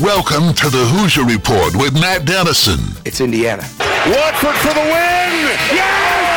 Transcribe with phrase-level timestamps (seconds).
[0.00, 2.80] Welcome to the Hoosier Report with Matt Dennison.
[3.04, 3.62] It's Indiana.
[4.06, 5.44] Watford for the win!
[5.76, 6.29] Yes!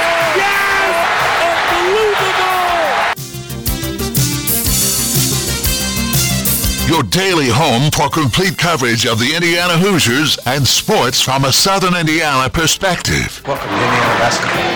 [6.84, 11.96] Your daily home for complete coverage of the Indiana Hoosiers and sports from a Southern
[11.96, 13.40] Indiana perspective.
[13.47, 14.68] Welcome to Indiana basketball.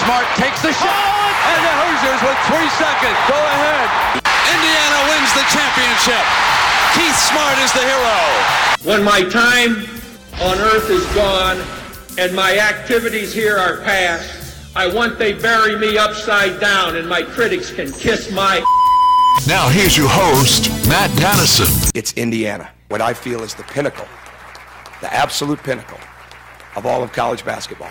[0.00, 1.52] Smart takes the shot, oh!
[1.52, 3.84] and the Hoosiers with three seconds go ahead.
[4.48, 6.24] Indiana wins the championship.
[6.96, 8.16] Keith Smart is the hero.
[8.88, 9.84] When my time
[10.40, 11.60] on earth is gone
[12.16, 17.22] and my activities here are past, I want they bury me upside down and my
[17.22, 18.64] critics can kiss my
[19.44, 21.92] Now here's your host, Matt Dennison.
[21.94, 24.06] It's Indiana, what I feel is the pinnacle,
[25.00, 25.98] the absolute pinnacle
[26.74, 27.90] of all of college basketball.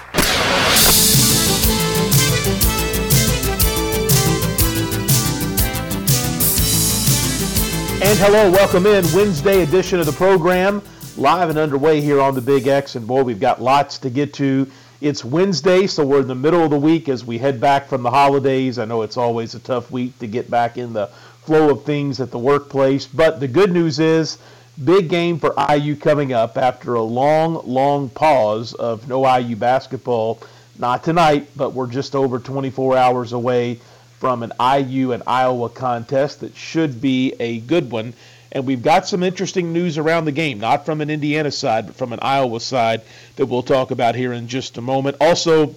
[8.03, 10.81] And hello, welcome in Wednesday edition of the program,
[11.15, 12.95] live and underway here on the Big X.
[12.95, 14.69] And boy, we've got lots to get to.
[15.01, 18.01] It's Wednesday, so we're in the middle of the week as we head back from
[18.01, 18.79] the holidays.
[18.79, 21.09] I know it's always a tough week to get back in the
[21.45, 24.37] flow of things at the workplace, but the good news is,
[24.83, 30.39] big game for IU coming up after a long, long pause of no IU basketball.
[30.77, 33.79] Not tonight, but we're just over 24 hours away
[34.19, 38.13] from an IU and Iowa contest that should be a good one.
[38.51, 41.95] And we've got some interesting news around the game, not from an Indiana side, but
[41.95, 43.01] from an Iowa side
[43.35, 45.17] that we'll talk about here in just a moment.
[45.21, 45.75] Also,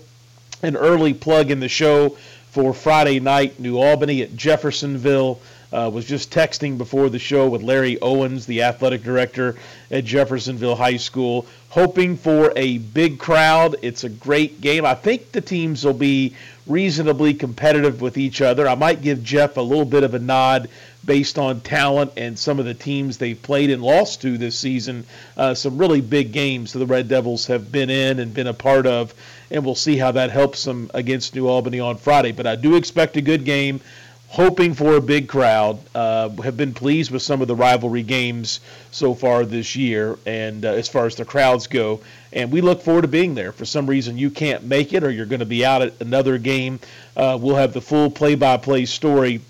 [0.62, 2.16] an early plug in the show
[2.50, 5.40] for Friday night, New Albany at Jeffersonville.
[5.70, 9.56] Uh, was just texting before the show with Larry Owens, the athletic director
[9.90, 13.76] at Jeffersonville High School, hoping for a big crowd.
[13.82, 14.86] It's a great game.
[14.86, 16.34] I think the teams will be
[16.66, 18.66] reasonably competitive with each other.
[18.66, 20.68] I might give Jeff a little bit of a nod
[21.04, 25.04] based on talent and some of the teams they've played and lost to this season.
[25.36, 28.54] Uh, some really big games that the Red Devils have been in and been a
[28.54, 29.14] part of,
[29.50, 32.32] and we'll see how that helps them against New Albany on Friday.
[32.32, 33.80] But I do expect a good game
[34.28, 35.78] hoping for a big crowd.
[35.94, 40.64] Uh, have been pleased with some of the rivalry games so far this year, and
[40.64, 42.00] uh, as far as the crowds go,
[42.32, 43.52] and we look forward to being there.
[43.52, 46.38] For some reason you can't make it, or you're going to be out at another
[46.38, 46.78] game,
[47.16, 49.40] uh, we'll have the full play-by-play story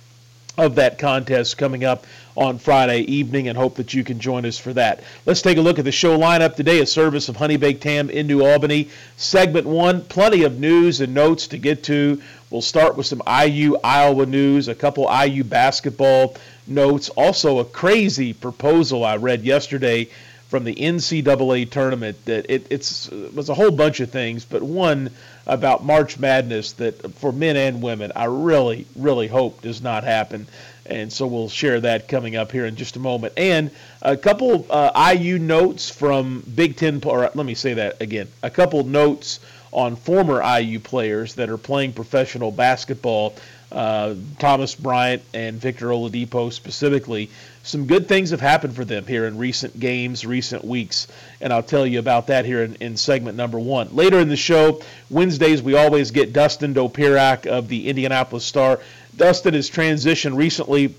[0.56, 2.04] of that contest coming up
[2.36, 5.02] on Friday evening and hope that you can join us for that.
[5.24, 8.10] Let's take a look at the show lineup today, a service of Honey Baked Ham
[8.10, 8.90] in New Albany.
[9.16, 12.20] Segment one, plenty of news and notes to get to.
[12.50, 16.34] We'll start with some IU Iowa news, a couple IU basketball
[16.66, 20.08] notes, also a crazy proposal I read yesterday
[20.48, 24.62] from the NCAA tournament that it, it's it was a whole bunch of things, but
[24.62, 25.10] one
[25.46, 30.46] about March Madness that for men and women I really really hope does not happen,
[30.86, 33.70] and so we'll share that coming up here in just a moment, and
[34.00, 37.02] a couple uh, IU notes from Big Ten.
[37.04, 39.40] Or let me say that again, a couple notes
[39.72, 43.34] on former IU players that are playing professional basketball.
[43.70, 47.28] Uh, Thomas Bryant and Victor Oladipo specifically.
[47.62, 51.06] Some good things have happened for them here in recent games, recent weeks,
[51.42, 53.94] and I'll tell you about that here in, in segment number one.
[53.94, 54.80] Later in the show,
[55.10, 58.80] Wednesdays, we always get Dustin Dopirak of the Indianapolis Star.
[59.14, 60.94] Dustin has transitioned recently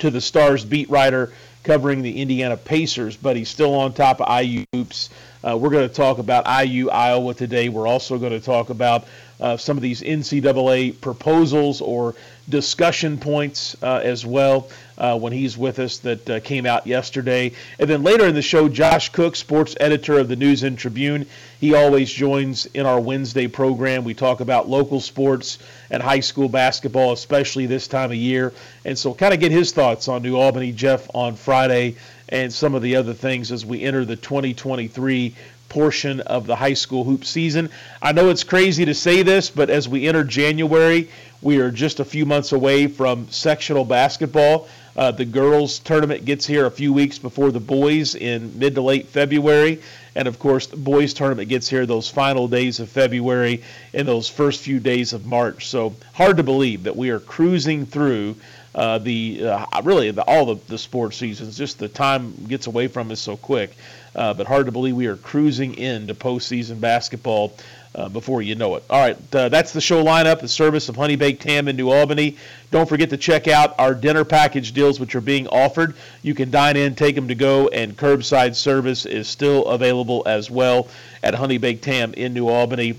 [0.00, 1.32] to the Star's beat writer
[1.62, 5.08] covering the Indiana Pacers, but he's still on top of IU hoops.
[5.44, 7.68] Uh, we're going to talk about IU Iowa today.
[7.68, 9.04] We're also going to talk about
[9.40, 12.14] uh, some of these NCAA proposals or
[12.48, 17.52] discussion points uh, as well uh, when he's with us that uh, came out yesterday.
[17.78, 21.26] And then later in the show, Josh Cook, sports editor of the News and Tribune,
[21.60, 24.04] he always joins in our Wednesday program.
[24.04, 25.58] We talk about local sports
[25.90, 28.52] and high school basketball, especially this time of year.
[28.86, 31.96] And so, kind of get his thoughts on New Albany Jeff on Friday
[32.28, 35.34] and some of the other things as we enter the 2023
[35.68, 37.68] portion of the high school hoop season.
[38.00, 41.10] I know it's crazy to say this, but as we enter January,
[41.42, 44.68] we are just a few months away from sectional basketball.
[44.96, 48.80] Uh, the girls' tournament gets here a few weeks before the boys in mid to
[48.80, 49.82] late February.
[50.16, 53.62] And of course, the boys' tournament gets here those final days of February
[53.92, 55.66] and those first few days of March.
[55.66, 58.36] So hard to believe that we are cruising through
[58.74, 61.56] uh, the uh, really the, all the, the sports seasons.
[61.56, 63.72] Just the time gets away from us so quick.
[64.14, 67.52] Uh, but hard to believe we are cruising into postseason basketball
[67.94, 68.84] uh, before you know it.
[68.90, 71.90] All right, uh, that's the show lineup, the service of Honey Baked Ham in New
[71.90, 72.36] Albany.
[72.70, 75.94] Don't forget to check out our dinner package deals, which are being offered.
[76.22, 80.50] You can dine in, take them to go, and curbside service is still available as
[80.50, 80.88] well
[81.22, 82.96] at Honey Baked Ham in New Albany.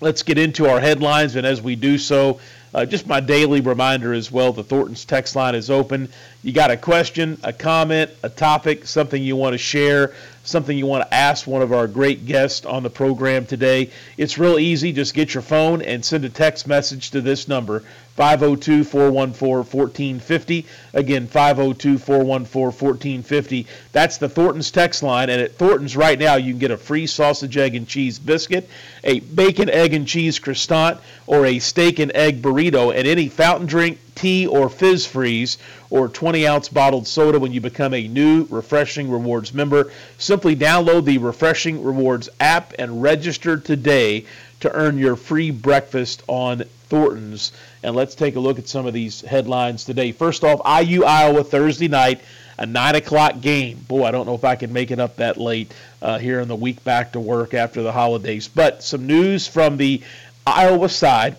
[0.00, 1.36] let's get into our headlines.
[1.36, 2.40] And as we do so,
[2.72, 6.08] uh, just my daily reminder as well the Thornton's text line is open.
[6.42, 10.86] You got a question, a comment, a topic, something you want to share, something you
[10.86, 13.90] want to ask one of our great guests on the program today.
[14.16, 14.90] It's real easy.
[14.92, 17.80] Just get your phone and send a text message to this number
[18.16, 20.66] 502 414 1450.
[20.94, 23.66] Again, 502 414 1450.
[23.92, 25.28] That's the Thornton's text line.
[25.28, 28.66] And at Thornton's right now, you can get a free sausage, egg, and cheese biscuit,
[29.04, 33.66] a bacon, egg, and cheese croissant, or a steak and egg burrito, and any fountain
[33.66, 35.58] drink, tea, or fizz freeze,
[35.90, 39.92] or 20 ounce bottled soda when you become a new Refreshing Rewards member.
[40.18, 44.24] Simply download the Refreshing Rewards app and register today
[44.60, 47.52] to earn your free breakfast on Thornton's.
[47.82, 50.12] And let's take a look at some of these headlines today.
[50.12, 52.20] First off, IU Iowa Thursday night,
[52.58, 53.78] a 9 o'clock game.
[53.88, 55.72] Boy, I don't know if I can make it up that late
[56.02, 58.48] uh, here in the week back to work after the holidays.
[58.48, 60.02] But some news from the
[60.46, 61.36] Iowa side.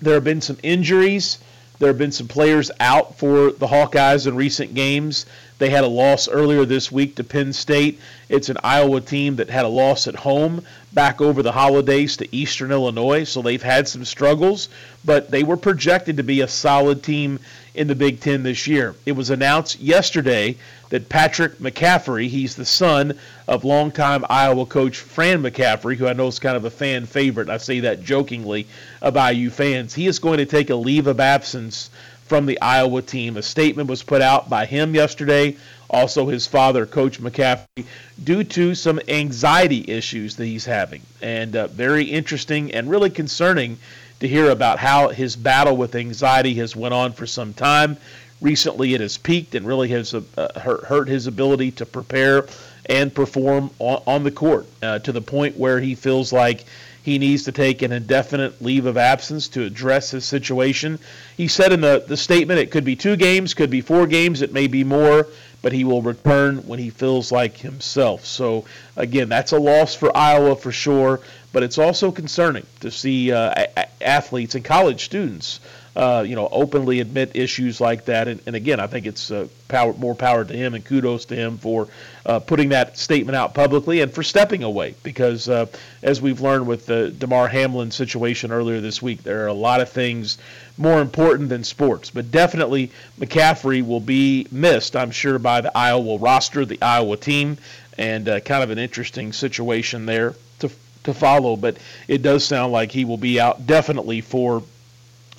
[0.00, 1.38] There have been some injuries.
[1.82, 5.26] There have been some players out for the Hawkeyes in recent games.
[5.58, 8.00] They had a loss earlier this week to Penn State.
[8.28, 12.34] It's an Iowa team that had a loss at home back over the holidays to
[12.34, 14.68] Eastern Illinois, so they've had some struggles,
[15.04, 17.38] but they were projected to be a solid team
[17.74, 18.94] in the Big Ten this year.
[19.06, 20.56] It was announced yesterday
[20.90, 26.26] that Patrick McCaffery, he's the son of longtime Iowa coach Fran McCaffery, who I know
[26.26, 27.48] is kind of a fan favorite.
[27.48, 28.66] I say that jokingly
[29.00, 29.94] of IU fans.
[29.94, 31.88] He is going to take a leave of absence
[32.32, 33.36] from the Iowa team.
[33.36, 35.54] A statement was put out by him yesterday,
[35.90, 37.84] also his father, Coach McCaffery,
[38.24, 41.02] due to some anxiety issues that he's having.
[41.20, 43.76] And uh, very interesting and really concerning
[44.20, 47.98] to hear about how his battle with anxiety has went on for some time.
[48.40, 50.22] Recently, it has peaked and really has uh,
[50.58, 52.46] hurt, hurt, his ability to prepare
[52.86, 56.64] and perform on, on the court uh, to the point where he feels like
[57.02, 60.98] he needs to take an indefinite leave of absence to address his situation.
[61.36, 64.40] He said in the, the statement it could be two games, could be four games,
[64.40, 65.26] it may be more,
[65.62, 68.24] but he will return when he feels like himself.
[68.24, 68.64] So,
[68.96, 71.20] again, that's a loss for Iowa for sure,
[71.52, 73.66] but it's also concerning to see uh,
[74.00, 75.60] athletes and college students
[75.94, 78.26] uh, you know, openly admit issues like that.
[78.26, 81.36] And, and again, I think it's uh, power, more power to him and kudos to
[81.36, 81.88] him for
[82.24, 84.94] uh, putting that statement out publicly and for stepping away.
[85.02, 85.66] Because uh,
[86.02, 89.80] as we've learned with the Damar Hamlin situation earlier this week, there are a lot
[89.82, 90.38] of things
[90.78, 92.08] more important than sports.
[92.08, 92.90] But definitely,
[93.20, 97.58] McCaffery will be missed, I'm sure, by the Iowa roster, the Iowa team,
[97.98, 100.70] and uh, kind of an interesting situation there to
[101.04, 101.56] to follow.
[101.56, 101.76] But
[102.08, 104.62] it does sound like he will be out definitely for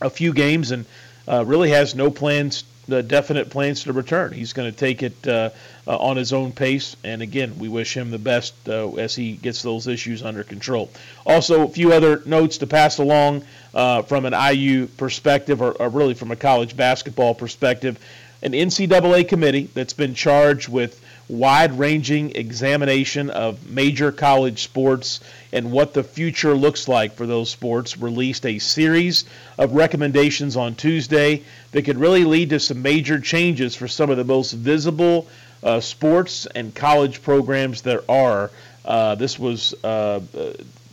[0.04, 0.86] a few games and
[1.28, 4.34] uh, really has no plans, uh, definite plans to return.
[4.34, 5.50] He's going to take it uh,
[5.88, 6.96] uh, on his own pace.
[7.04, 10.90] And again, we wish him the best uh, as he gets those issues under control.
[11.26, 15.90] Also, a few other notes to pass along uh, from an IU perspective, or, or
[15.90, 18.00] really from a college basketball perspective.
[18.42, 21.00] An NCAA committee that's been charged with
[21.30, 25.20] wide ranging examination of major college sports
[25.52, 29.24] and what the future looks like for those sports released a series
[29.58, 31.42] of recommendations on Tuesday
[31.72, 35.28] that could really lead to some major changes for some of the most visible
[35.64, 38.52] uh, sports and college programs there are.
[38.84, 40.20] Uh, this was uh,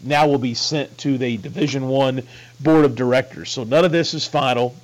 [0.03, 2.23] now will be sent to the Division One
[2.61, 3.51] board of directors.
[3.51, 4.75] So none of this is final.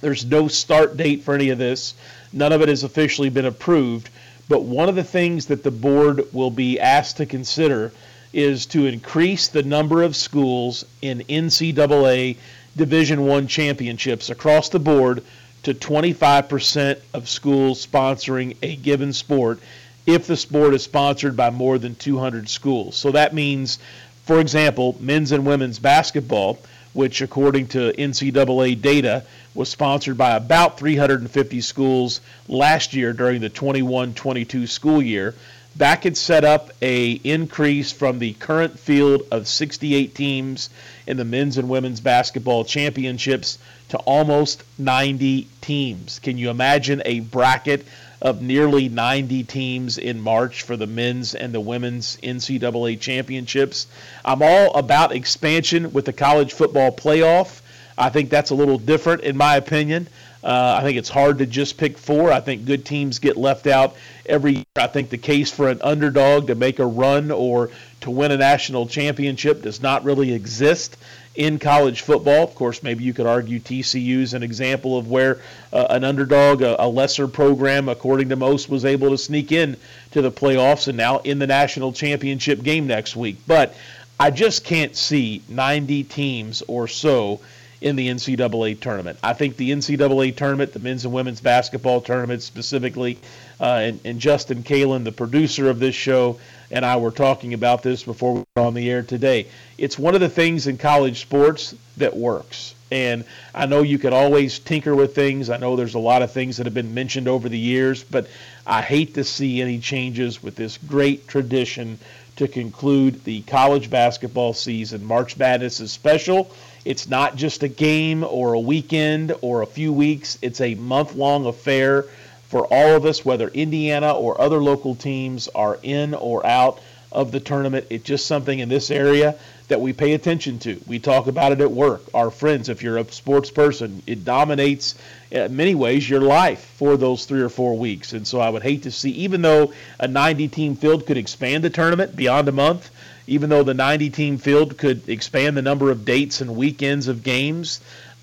[0.00, 1.94] There's no start date for any of this.
[2.32, 4.10] None of it has officially been approved.
[4.48, 7.92] But one of the things that the board will be asked to consider
[8.32, 12.36] is to increase the number of schools in NCAA
[12.76, 15.22] Division One championships across the board
[15.62, 19.60] to 25% of schools sponsoring a given sport
[20.06, 22.96] if the sport is sponsored by more than 200 schools.
[22.96, 23.78] So that means,
[24.26, 26.58] for example, men's and women's basketball,
[26.94, 29.24] which according to NCAA data
[29.54, 35.34] was sponsored by about 350 schools last year during the 21-22 school year.
[35.76, 40.70] That could set up a increase from the current field of 68 teams
[41.06, 43.58] in the men's and women's basketball championships
[43.88, 46.20] to almost 90 teams.
[46.20, 47.84] Can you imagine a bracket
[48.24, 53.86] of nearly 90 teams in March for the men's and the women's NCAA championships?
[54.24, 57.60] I'm all about expansion with the college football playoff.
[57.96, 60.08] I think that's a little different, in my opinion.
[60.44, 62.30] Uh, I think it's hard to just pick four.
[62.30, 63.96] I think good teams get left out
[64.26, 64.64] every year.
[64.76, 67.70] I think the case for an underdog to make a run or
[68.02, 70.98] to win a national championship does not really exist
[71.34, 72.44] in college football.
[72.44, 75.40] Of course, maybe you could argue TCU is an example of where
[75.72, 79.78] uh, an underdog, a, a, lesser program, according to most, was able to sneak in
[80.10, 83.38] to the playoffs and now in the national championship game next week.
[83.46, 83.74] But
[84.20, 87.40] I just can't see 90 teams or so
[87.84, 89.18] in the NCAA tournament.
[89.22, 93.18] I think the NCAA tournament, the men's and women's basketball tournament specifically,
[93.60, 97.82] uh, and, and, Justin Kalen, the producer of this show, and I were talking about
[97.82, 99.48] this before we were on the air today.
[99.76, 102.74] It's one of the things in college sports that works.
[102.90, 105.50] And I know you can always tinker with things.
[105.50, 108.28] I know there's a lot of things that have been mentioned over the years, but
[108.66, 111.98] I hate to see any changes with this great tradition
[112.36, 115.04] to conclude the college basketball season.
[115.04, 116.50] March Madness is special.
[116.84, 121.14] It's not just a game or a weekend or a few weeks, it's a month
[121.14, 122.04] long affair
[122.48, 127.32] for all of us, whether Indiana or other local teams are in or out of
[127.32, 127.86] the tournament.
[127.90, 129.36] It's just something in this area
[129.68, 130.80] that we pay attention to.
[130.86, 132.02] We talk about it at work.
[132.12, 134.94] Our friends, if you're a sports person, it dominates
[135.34, 138.12] uh, in many ways your life for those three or four weeks.
[138.12, 141.64] And so I would hate to see, even though a 90 team field could expand
[141.64, 142.90] the tournament beyond a month,
[143.26, 147.22] even though the 90 team field could expand the number of dates and weekends of
[147.22, 147.80] games,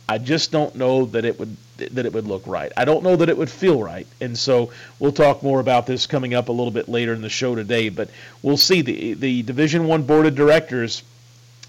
[0.07, 2.71] I just don't know that it would that it would look right.
[2.77, 4.05] I don't know that it would feel right.
[4.19, 7.29] And so we'll talk more about this coming up a little bit later in the
[7.29, 8.09] show today, but
[8.43, 11.01] we'll see the the Division 1 board of directors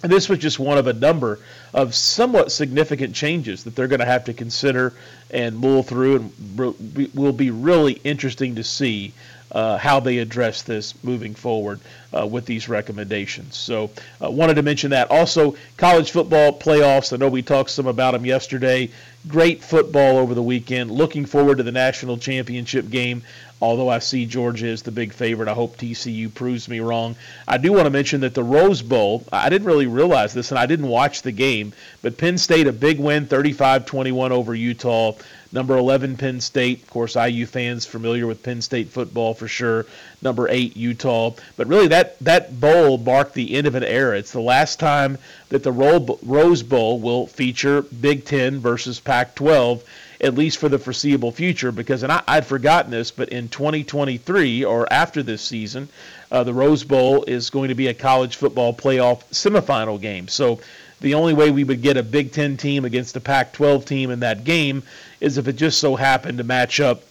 [0.03, 1.39] and this was just one of a number
[1.73, 4.93] of somewhat significant changes that they're going to have to consider
[5.31, 9.13] and mull through, and will be really interesting to see
[9.53, 11.81] uh, how they address this moving forward
[12.17, 13.57] uh, with these recommendations.
[13.57, 13.91] So,
[14.23, 15.11] uh, wanted to mention that.
[15.11, 17.13] Also, college football playoffs.
[17.13, 18.91] I know we talked some about them yesterday.
[19.29, 20.91] Great football over the weekend.
[20.91, 23.23] Looking forward to the national championship game
[23.63, 25.49] although I see Georgia as the big favorite.
[25.49, 27.15] I hope TCU proves me wrong.
[27.47, 30.59] I do want to mention that the Rose Bowl, I didn't really realize this, and
[30.59, 35.13] I didn't watch the game, but Penn State, a big win, 35 21 over Utah.
[35.53, 36.83] Number 11, Penn State.
[36.83, 39.87] Of course, IU fans familiar with Penn State football for sure.
[40.23, 41.35] Number 8, Utah.
[41.57, 44.17] But really, that, that bowl marked the end of an era.
[44.17, 45.19] It's the last time
[45.51, 49.85] that the Rose Bowl will feature Big Ten versus Pac 12
[50.23, 51.73] at least for the foreseeable future.
[51.73, 55.89] Because, and I, would forgotten this, but in 2023 or after this season,
[56.31, 60.29] uh, the Rose Bowl is going to be a college football playoff semifinal game.
[60.29, 60.61] So
[61.03, 64.11] the only way we would get a Big Ten team against a Pac 12 team
[64.11, 64.83] in that game
[65.21, 67.03] is if it just so happened to match up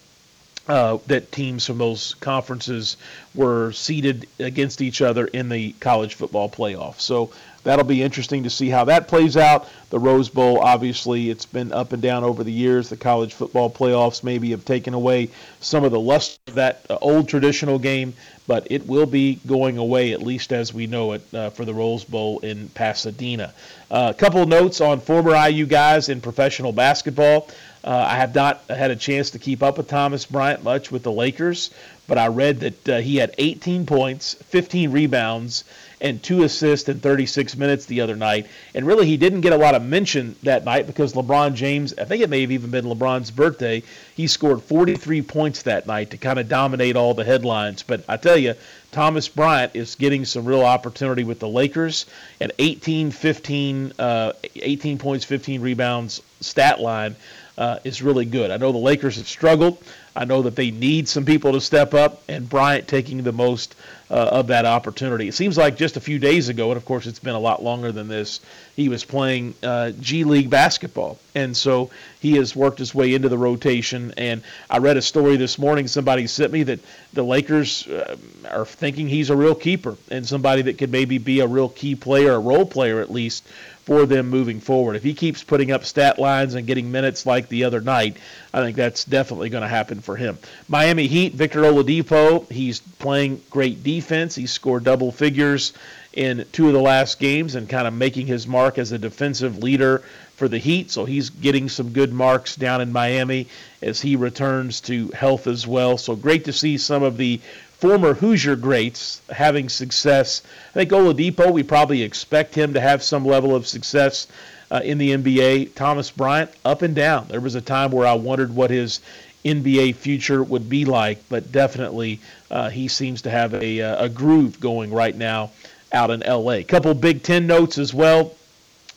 [0.67, 2.98] uh, that teams from those conferences
[3.33, 7.00] were seeded against each other in the college football playoff.
[7.00, 7.31] So
[7.63, 9.67] that'll be interesting to see how that plays out.
[9.89, 12.89] The Rose Bowl, obviously, it's been up and down over the years.
[12.89, 15.29] The college football playoffs maybe have taken away
[15.60, 18.13] some of the lust of that uh, old traditional game,
[18.51, 21.74] but it will be going away, at least as we know it, uh, for the
[21.74, 23.53] Rose Bowl in Pasadena.
[23.89, 27.48] Uh, a couple notes on former IU guys in professional basketball.
[27.81, 31.03] Uh, I have not had a chance to keep up with Thomas Bryant much with
[31.03, 31.72] the Lakers,
[32.08, 35.63] but I read that uh, he had 18 points, 15 rebounds,
[36.01, 38.48] and two assists in 36 minutes the other night.
[38.74, 42.05] And really, he didn't get a lot of mention that night because LeBron James, I
[42.05, 43.84] think it may have even been LeBron's birthday,
[44.15, 47.84] he scored 43 points that night to kind of dominate all the headlines.
[47.84, 48.55] But I tell you,
[48.91, 52.08] Thomas Bryant is getting some real opportunity with the Lakers.
[52.41, 57.15] At 18, 15, uh, 18 points, 15 rebounds stat line
[57.58, 58.51] uh, is really good.
[58.51, 59.81] I know the Lakers have struggled.
[60.15, 63.75] I know that they need some people to step up, and Bryant taking the most
[64.12, 65.30] uh, of that opportunity.
[65.30, 67.63] It seems like just a few days ago, and of course it's been a lot
[67.63, 68.41] longer than this,
[68.75, 71.18] he was playing uh, G League basketball.
[71.34, 74.13] And so he has worked his way into the rotation.
[74.18, 76.80] And I read a story this morning, somebody sent me that
[77.13, 78.18] the Lakers uh,
[78.50, 81.96] are thinking he's a real keeper and somebody that could maybe be a real key
[81.96, 83.48] player, a role player at least,
[83.86, 84.96] for them moving forward.
[84.96, 88.18] If he keeps putting up stat lines and getting minutes like the other night,
[88.53, 90.38] I think that's definitely going to happen for him.
[90.68, 94.00] Miami Heat, Victor Oladipo, he's playing great defense.
[94.36, 95.74] He scored double figures
[96.13, 99.60] in two of the last games and kind of making his mark as a defensive
[99.63, 100.03] leader
[100.36, 100.91] for the Heat.
[100.91, 103.48] So he's getting some good marks down in Miami
[103.81, 105.98] as he returns to health as well.
[105.98, 107.39] So great to see some of the
[107.77, 110.41] former Hoosier greats having success.
[110.72, 114.27] I think Oladipo, we probably expect him to have some level of success
[114.70, 115.75] uh, in the NBA.
[115.75, 117.27] Thomas Bryant, up and down.
[117.29, 119.00] There was a time where I wondered what his
[119.43, 122.20] NBA future would be like, but definitely
[122.51, 125.51] uh, he seems to have a, uh, a groove going right now
[125.91, 126.62] out in LA.
[126.67, 128.36] Couple Big Ten notes as well,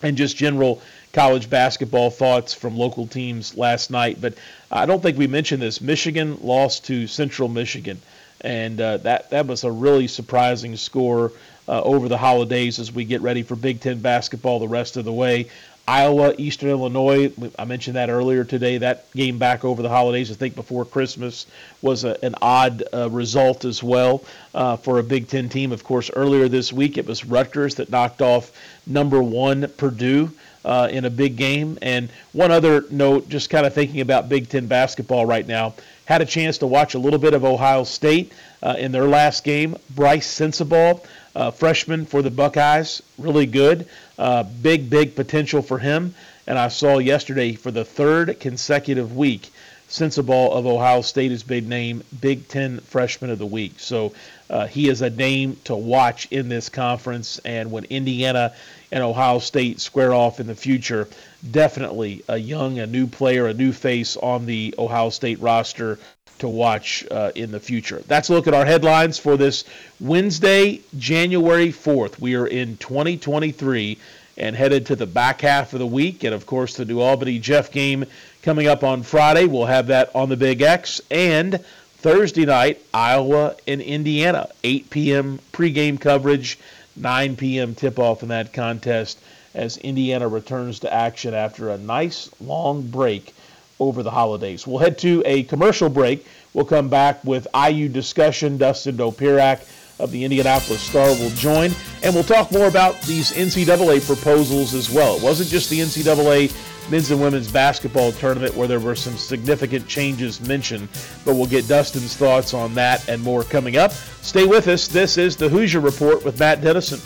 [0.02, 0.82] and just general
[1.14, 4.20] college basketball thoughts from local teams last night.
[4.20, 4.34] But
[4.70, 5.80] I don't think we mentioned this.
[5.80, 8.00] Michigan lost to Central Michigan
[8.44, 11.32] and uh, that that was a really surprising score
[11.66, 15.04] uh, over the holidays as we get ready for Big Ten basketball the rest of
[15.04, 15.48] the way.
[15.86, 17.30] Iowa, Eastern Illinois.
[17.58, 18.78] I mentioned that earlier today.
[18.78, 21.46] That game back over the holidays, I think before Christmas,
[21.82, 24.24] was a, an odd uh, result as well
[24.54, 25.72] uh, for a Big Ten team.
[25.72, 28.52] Of course, earlier this week it was Rutgers that knocked off
[28.86, 30.30] number one Purdue.
[30.64, 31.78] Uh, in a big game.
[31.82, 35.74] And one other note, just kind of thinking about Big Ten basketball right now,
[36.06, 39.44] had a chance to watch a little bit of Ohio State uh, in their last
[39.44, 39.76] game.
[39.90, 43.86] Brice Sensabaugh, uh, freshman for the Buckeyes, really good.
[44.18, 46.14] Uh, big, big potential for him.
[46.46, 49.50] And I saw yesterday for the third consecutive week,
[49.88, 53.74] Sensabaugh of Ohio State is big name Big Ten Freshman of the Week.
[53.78, 54.12] So
[54.50, 57.38] uh, he is a name to watch in this conference.
[57.44, 58.54] And when Indiana
[58.90, 61.08] and Ohio State square off in the future,
[61.50, 65.98] definitely a young, a new player, a new face on the Ohio State roster
[66.38, 68.02] to watch uh, in the future.
[68.06, 69.64] That's a look at our headlines for this
[70.00, 72.20] Wednesday, January 4th.
[72.20, 73.98] We are in 2023
[74.36, 76.24] and headed to the back half of the week.
[76.24, 78.04] And of course, the New Albany Jeff game
[78.42, 79.46] coming up on Friday.
[79.46, 81.00] We'll have that on the Big X.
[81.10, 81.60] And
[81.98, 85.38] Thursday night, Iowa and Indiana, 8 p.m.
[85.52, 86.58] pregame coverage,
[86.96, 87.74] 9 p.m.
[87.74, 89.18] tip off in that contest
[89.54, 93.32] as Indiana returns to action after a nice long break
[93.80, 94.66] over the holidays.
[94.66, 96.26] We'll head to a commercial break.
[96.52, 98.58] We'll come back with IU discussion.
[98.58, 99.66] Dustin Dopirak
[100.00, 104.90] of the Indianapolis Star will join, and we'll talk more about these NCAA proposals as
[104.90, 105.16] well.
[105.16, 106.52] It wasn't just the NCAA
[106.90, 110.88] men's and women's basketball tournament where there were some significant changes mentioned,
[111.24, 113.92] but we'll get Dustin's thoughts on that and more coming up.
[113.92, 114.88] Stay with us.
[114.88, 117.00] This is the Hoosier Report with Matt Dennison.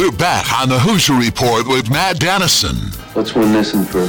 [0.00, 2.76] We're back on the Hoosier Report with Matt Dennison.
[3.12, 4.08] What's one one for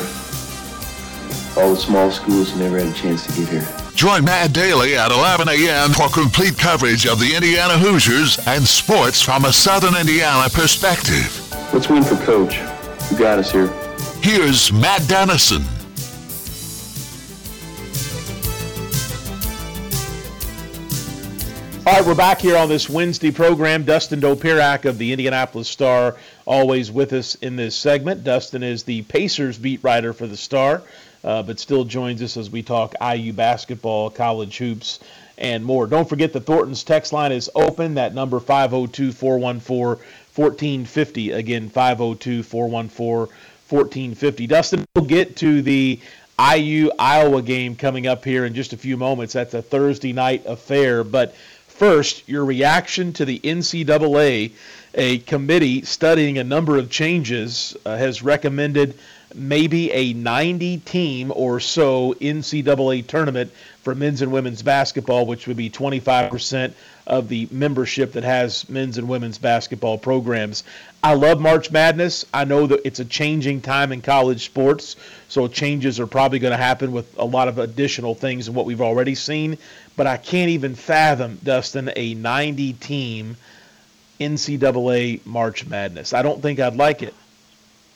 [1.60, 3.67] all the small schools who never had a chance to get here.
[3.93, 5.89] Join Matt daily at 11 a.m.
[5.89, 11.45] for complete coverage of the Indiana Hoosiers and sports from a Southern Indiana perspective.
[11.74, 12.60] Let's win for Coach,
[13.12, 13.67] You got us here.
[14.21, 15.65] Here's Matt Dennison.
[21.91, 23.84] All right, we're back here on this Wednesday program.
[23.84, 28.23] Dustin Dopirak of the Indianapolis Star, always with us in this segment.
[28.23, 30.84] Dustin is the Pacers beat writer for the Star,
[31.25, 35.01] uh, but still joins us as we talk IU basketball, college hoops,
[35.38, 35.86] and more.
[35.86, 37.95] Don't forget the Thornton's text line is open.
[37.95, 40.01] That number 502 414
[40.34, 41.32] 1450.
[41.32, 43.36] Again, 502 414
[43.67, 44.47] 1450.
[44.47, 45.99] Dustin, we'll get to the
[46.39, 49.34] IU Iowa game coming up here in just a few moments.
[49.34, 51.36] That's a Thursday night affair, but
[51.82, 54.52] First, your reaction to the NCAA.
[54.94, 58.94] A committee studying a number of changes uh, has recommended
[59.34, 65.58] maybe a 90 team or so NCAA tournament for men's and women's basketball, which would
[65.58, 66.74] be 25%
[67.08, 70.63] of the membership that has men's and women's basketball programs.
[71.03, 72.25] I love March Madness.
[72.31, 74.95] I know that it's a changing time in college sports,
[75.29, 78.67] so changes are probably going to happen with a lot of additional things than what
[78.67, 79.57] we've already seen.
[79.97, 83.35] But I can't even fathom, Dustin, a 90 team
[84.19, 86.13] NCAA March Madness.
[86.13, 87.15] I don't think I'd like it.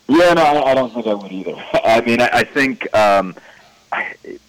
[0.07, 1.55] Yeah, no, I don't think I would either.
[1.83, 3.35] I mean, I, think, um,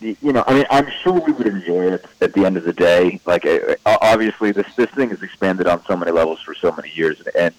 [0.00, 2.72] you know, I mean, I'm sure we would enjoy it at the end of the
[2.72, 3.20] day.
[3.26, 3.46] Like,
[3.84, 7.54] obviously, this this thing has expanded on so many levels for so many years, and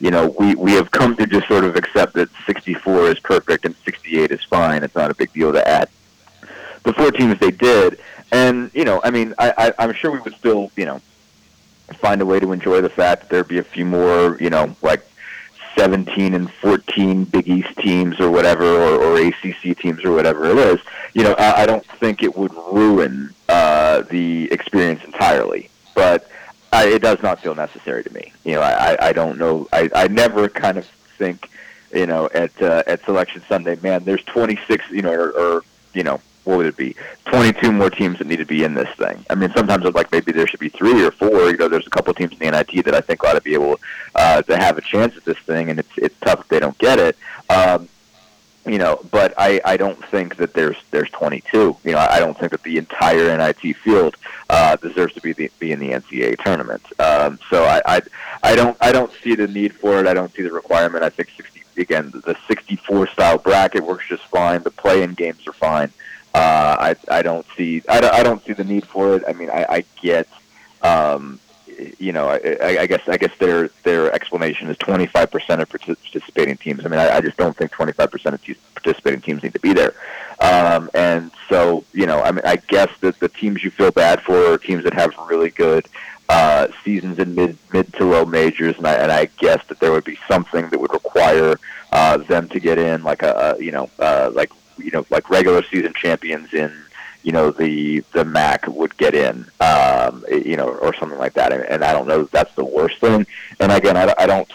[0.00, 3.64] you know, we we have come to just sort of accept that 64 is perfect
[3.64, 4.82] and 68 is fine.
[4.82, 5.88] It's not a big deal to add
[6.82, 8.00] the four teams they did,
[8.32, 11.00] and you know, I mean, I, I I'm sure we would still, you know,
[11.94, 14.74] find a way to enjoy the fact that there'd be a few more, you know,
[14.82, 15.04] like
[15.76, 20.58] 17 and 14 Big East teams or whatever, or, or ACC teams or whatever it
[20.58, 20.80] is,
[21.14, 25.70] you know, I, I don't think it would ruin uh, the experience entirely.
[25.94, 26.28] But
[26.72, 28.32] I, it does not feel necessary to me.
[28.44, 29.68] You know, I, I don't know.
[29.72, 30.86] I, I never kind of
[31.18, 31.50] think,
[31.92, 35.62] you know, at uh, at Selection Sunday, man, there's 26, you know, or, or
[35.94, 36.94] you know, what would it be?
[37.26, 39.24] 22 more teams that need to be in this thing.
[39.28, 41.50] I mean, sometimes it's like maybe there should be three or four.
[41.50, 43.54] You know, there's a couple teams in the NIT that I think ought to be
[43.54, 43.80] able
[44.14, 46.78] uh, to have a chance at this thing, and it's it's tough if they don't
[46.78, 47.16] get it.
[47.48, 47.88] Um,
[48.66, 51.76] you know, but I, I don't think that there's there's 22.
[51.82, 54.16] You know, I don't think that the entire NIT field
[54.50, 56.82] uh, deserves to be the, be in the NCAA tournament.
[56.98, 58.02] Um, so I, I
[58.42, 60.06] I don't I don't see the need for it.
[60.06, 61.04] I don't see the requirement.
[61.04, 64.62] I think 60 again the 64 style bracket works just fine.
[64.62, 65.90] The play-in games are fine.
[66.34, 69.24] Uh, I I don't see I don't, I don't see the need for it.
[69.26, 70.28] I mean I, I get
[70.82, 71.40] um,
[71.98, 76.84] you know, I, I guess I guess their their explanation is 25% of participating teams.
[76.84, 79.94] I mean, I, I just don't think 25% of participating teams need to be there.
[80.40, 84.22] Um, and so, you know, I mean, I guess that the teams you feel bad
[84.22, 85.86] for are teams that have really good
[86.30, 89.92] uh, seasons in mid mid to low majors, and I, and I guess that there
[89.92, 91.56] would be something that would require
[91.92, 95.28] uh, them to get in, like a, a you know, uh, like you know, like
[95.28, 96.72] regular season champions in
[97.22, 101.52] you know the the MAC would get in, um, you know, or something like that.
[101.52, 103.26] And, and I don't know if that's the worst thing.
[103.58, 104.50] And again, I, I don't.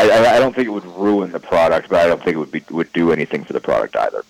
[0.00, 2.52] I, I don't think it would ruin the product, but I don't think it would
[2.52, 4.24] be would do anything for the product either.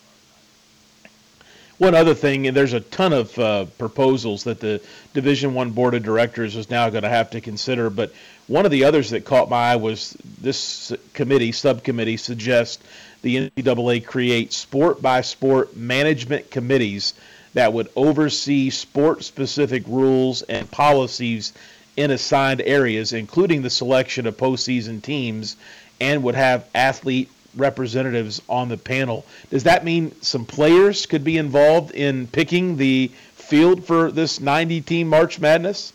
[1.78, 4.82] One other thing, and there's a ton of uh, proposals that the
[5.14, 7.88] Division One Board of Directors is now going to have to consider.
[7.88, 8.12] But
[8.48, 12.82] one of the others that caught my eye was this committee, subcommittee, suggests
[13.22, 17.14] the NCAA create sport by sport management committees
[17.58, 21.52] that would oversee sport specific rules and policies
[21.96, 25.56] in assigned areas, including the selection of postseason teams,
[26.00, 29.26] and would have athlete representatives on the panel.
[29.50, 34.80] Does that mean some players could be involved in picking the field for this 90
[34.82, 35.92] team March Madness?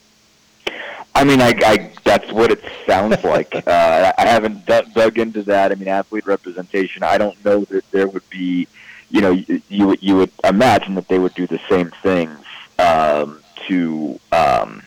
[1.15, 3.56] I mean, I, I that's what it sounds like.
[3.67, 5.71] uh, I haven't dug into that.
[5.71, 7.04] I mean, athlete representation.
[7.04, 8.67] I don't know that there would be,
[9.10, 9.32] you know,
[9.74, 12.40] you would, you would imagine that they would do the same things
[12.80, 14.84] um, to um,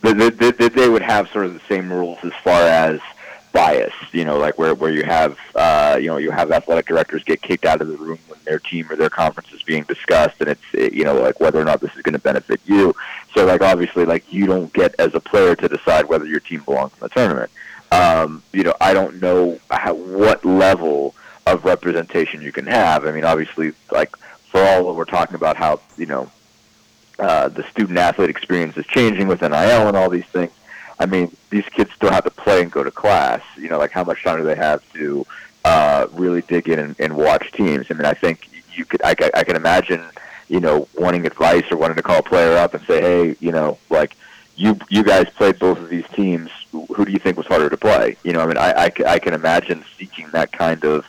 [0.00, 3.00] that, that, that they would have sort of the same rules as far as
[3.56, 7.24] bias, you know, like where where you have uh, you know you have athletic directors
[7.24, 10.36] get kicked out of the room when their team or their conference is being discussed,
[10.40, 12.94] and it's you know like whether or not this is going to benefit you.
[13.34, 16.62] So like obviously like you don't get as a player to decide whether your team
[16.64, 17.50] belongs in the tournament.
[17.92, 21.14] Um, you know, I don't know how, what level
[21.46, 23.06] of representation you can have.
[23.06, 26.30] I mean, obviously, like for all that we're talking about how you know
[27.18, 30.52] uh, the student athlete experience is changing with NIL and all these things.
[30.98, 33.42] I mean, these kids still have to play and go to class.
[33.56, 35.26] You know, like how much time do they have to
[35.64, 37.86] uh, really dig in and, and watch teams?
[37.90, 39.02] I mean, I think you could.
[39.02, 40.04] I, I can imagine,
[40.48, 43.52] you know, wanting advice or wanting to call a player up and say, hey, you
[43.52, 44.16] know, like
[44.56, 46.50] you you guys played both of these teams.
[46.72, 48.16] Who do you think was harder to play?
[48.24, 51.06] You know, I mean, I I, I can imagine seeking that kind of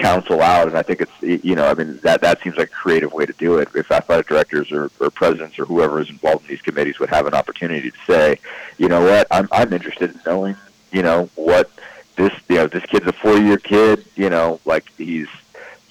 [0.00, 2.72] counsel out, and I think it's you know I mean that that seems like a
[2.72, 3.68] creative way to do it.
[3.74, 7.26] If athletic directors or, or presidents or whoever is involved in these committees would have
[7.26, 8.38] an opportunity to say,
[8.78, 10.56] you know what, I'm I'm interested in knowing
[10.90, 11.70] you know what
[12.16, 15.28] this you know this kid's a four year kid, you know like he's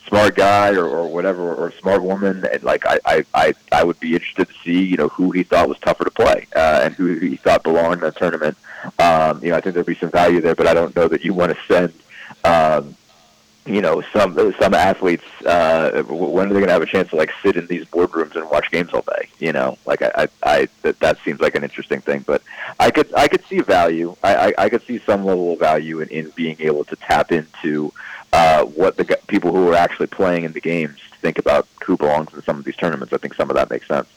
[0.08, 4.00] smart guy or, or whatever or smart woman and like I, I I I would
[4.00, 6.96] be interested to see you know who he thought was tougher to play uh, and
[6.96, 8.58] who he thought belonged in the tournament
[8.98, 11.24] um, you know I think there'd be some value there but I don't know that
[11.24, 11.94] you want to send
[12.44, 12.96] um,
[13.66, 17.16] you know, some some athletes, uh, when are they going to have a chance to
[17.16, 19.30] like sit in these boardrooms and watch games all day?
[19.40, 22.24] You know, like I, I, I that, that seems like an interesting thing.
[22.26, 22.42] But
[22.80, 24.16] I could I could see value.
[24.24, 27.32] I, I, I could see some level of value in, in being able to tap
[27.32, 27.94] into
[28.34, 32.34] uh, what the people who are actually playing in the games think about who belongs
[32.34, 33.14] in some of these tournaments.
[33.14, 34.08] I think some of that makes sense.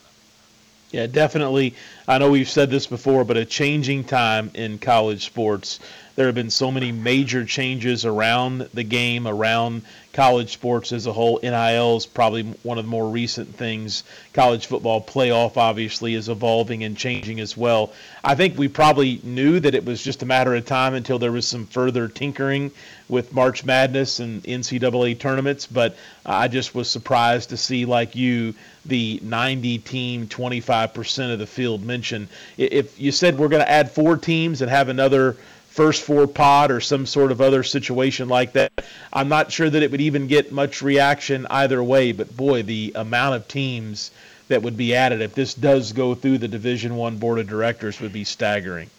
[0.93, 1.75] Yeah, definitely.
[2.09, 5.79] I know we've said this before, but a changing time in college sports.
[6.15, 11.13] There have been so many major changes around the game, around college sports as a
[11.13, 11.41] whole.
[11.43, 14.05] NIL is probably one of the more recent things.
[14.35, 17.93] College football playoff obviously is evolving and changing as well.
[18.23, 21.33] I think we probably knew that it was just a matter of time until there
[21.33, 22.73] was some further tinkering
[23.09, 28.55] with March Madness and NCAA tournaments, but I just was surprised to see, like you,
[28.85, 32.29] the 90 team, 25% of the field mentioned.
[32.57, 35.37] If you said we're going to add four teams and have another
[35.73, 38.71] first four pod or some sort of other situation like that.
[39.11, 42.93] I'm not sure that it would even get much reaction either way, but boy, the
[42.95, 44.11] amount of teams
[44.49, 48.01] that would be added if this does go through the Division One board of directors
[48.01, 48.91] would be staggering.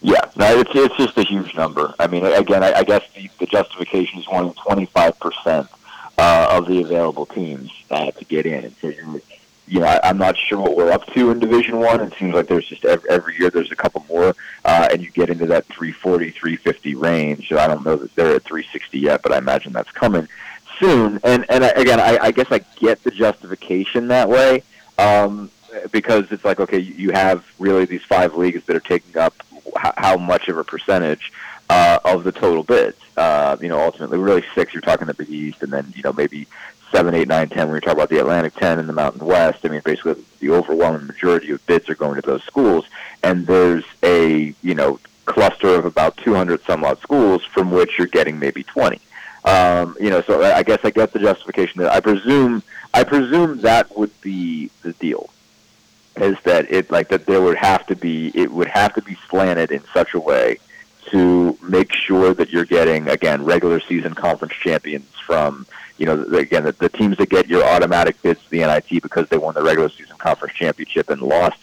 [0.00, 1.94] Yeah, no, it's it's just a huge number.
[1.98, 5.68] I mean, again, I, I guess the, the justification is wanting 25 percent
[6.16, 9.20] uh, of the available teams uh, to get in, so you're
[9.66, 12.00] you know, I, am not sure what we're up to in Division One.
[12.00, 15.10] It seems like there's just every, every year there's a couple more, uh, and you
[15.10, 17.48] get into that 340, 350 range.
[17.48, 20.28] So I don't know that they're at 360 yet, but I imagine that's coming
[20.78, 21.20] soon.
[21.24, 24.62] And and again, I, I guess I get the justification that way
[24.98, 25.50] um,
[25.90, 29.34] because it's like okay, you have really these five leagues that are taking up
[29.76, 31.32] how, how much of a percentage
[31.70, 32.98] uh, of the total bids.
[33.16, 34.74] Uh, you know, ultimately, really six.
[34.74, 36.46] You're talking the Big East, and then you know maybe
[36.94, 37.66] seven, eight, nine, ten.
[37.66, 40.50] When you talk about the Atlantic Ten and the Mountain West, I mean, basically the
[40.50, 42.84] overwhelming majority of bids are going to those schools,
[43.22, 48.06] and there's a you know cluster of about 200 some odd schools from which you're
[48.06, 49.00] getting maybe 20.
[49.44, 53.60] Um, you know, so I guess I get the justification that I presume I presume
[53.62, 55.30] that would be the deal.
[56.16, 59.16] is that it like that there would have to be it would have to be
[59.28, 60.58] slanted in such a way
[61.10, 65.66] to make sure that you're getting again regular season conference champions from
[65.98, 69.28] you know again the, the teams that get your automatic bids to the NIT because
[69.28, 71.58] they won the regular season conference championship and lost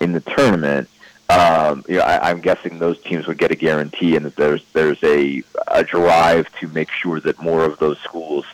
[0.00, 0.88] in the tournament.
[1.30, 4.64] Um, you know, I, I'm guessing those teams would get a guarantee, and that there's
[4.72, 8.44] there's a a drive to make sure that more of those schools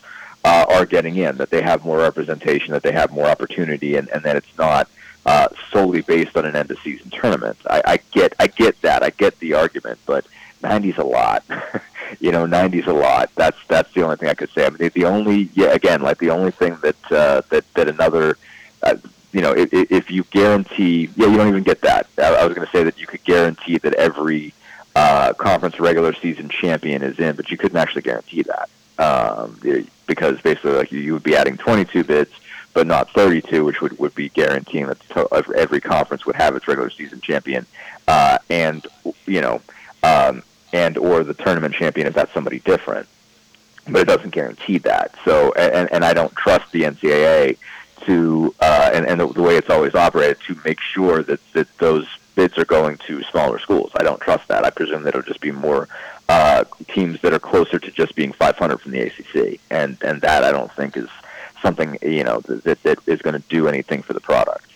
[0.43, 4.09] uh, are getting in, that they have more representation, that they have more opportunity, and,
[4.09, 4.89] and that it's not
[5.25, 7.57] uh, solely based on an end of season tournament.
[7.69, 9.03] I, I get I get that.
[9.03, 10.25] I get the argument, but
[10.63, 11.43] 90's a lot.
[12.19, 13.31] you know, 90's a lot.
[13.35, 14.65] That's that's the only thing I could say.
[14.65, 18.37] I mean, the only yeah, again, like the only thing that uh, that that another.
[18.83, 18.95] Uh,
[19.33, 22.05] you know, if, if you guarantee, yeah, you don't even get that.
[22.17, 24.53] I, I was going to say that you could guarantee that every
[24.93, 28.69] uh, conference regular season champion is in, but you couldn't actually guarantee that
[28.99, 29.57] um,
[30.05, 32.31] because basically, like you would be adding 22 bids
[32.73, 36.89] but not 32, which would, would be guaranteeing that every conference would have its regular
[36.89, 37.65] season champion,
[38.07, 38.87] uh, and
[39.25, 39.61] you know,
[40.03, 43.07] um, and or the tournament champion if that's somebody different.
[43.87, 45.15] But it doesn't guarantee that.
[45.25, 47.57] So, and, and I don't trust the NCAA
[48.01, 51.67] to, uh, and, and the, the way it's always operated, to make sure that, that
[51.79, 53.91] those bids are going to smaller schools.
[53.95, 54.65] I don't trust that.
[54.65, 55.87] I presume that it'll just be more
[56.29, 60.43] uh, teams that are closer to just being 500 from the ACC, and and that
[60.43, 61.09] I don't think is
[61.61, 64.70] something you know that that is going to do anything for the product.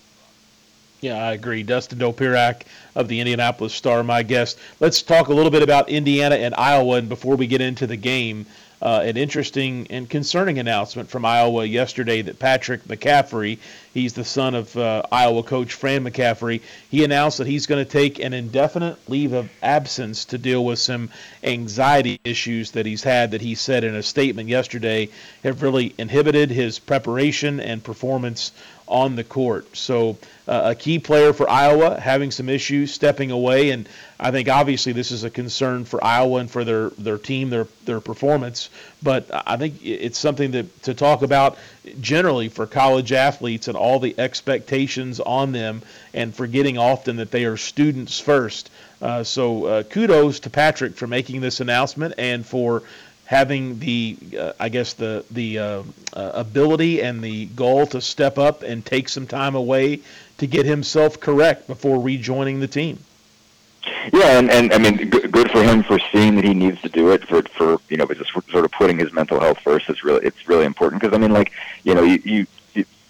[1.01, 1.63] Yeah, I agree.
[1.63, 2.61] Dustin Dopirak
[2.95, 4.57] of the Indianapolis Star, my guest.
[4.79, 7.97] Let's talk a little bit about Indiana and Iowa, and before we get into the
[7.97, 8.45] game,
[8.81, 13.57] uh, an interesting and concerning announcement from Iowa yesterday that Patrick McCaffery,
[13.93, 17.89] he's the son of uh, Iowa coach Fran McCaffery, he announced that he's going to
[17.89, 21.09] take an indefinite leave of absence to deal with some
[21.43, 25.09] anxiety issues that he's had that he said in a statement yesterday
[25.43, 28.51] have really inhibited his preparation and performance
[28.87, 29.75] on the court.
[29.75, 30.17] So
[30.47, 34.93] uh, a key player for Iowa having some issues stepping away, and I think obviously
[34.93, 38.69] this is a concern for Iowa and for their their team, their their performance.
[39.01, 41.57] But I think it's something that to talk about
[41.99, 45.81] generally for college athletes and all the expectations on them,
[46.13, 48.69] and forgetting often that they are students first.
[49.01, 52.83] Uh, so uh, kudos to Patrick for making this announcement and for
[53.25, 55.83] having the, uh, I guess the the uh,
[56.13, 60.01] uh, ability and the goal to step up and take some time away
[60.37, 62.99] to get himself correct before rejoining the team.
[64.13, 67.11] Yeah, and, and I mean, good for him for seeing that he needs to do
[67.11, 69.89] it for for you know, just sort of putting his mental health first.
[69.89, 71.51] is really it's really important because I mean, like
[71.83, 72.47] you know, you, you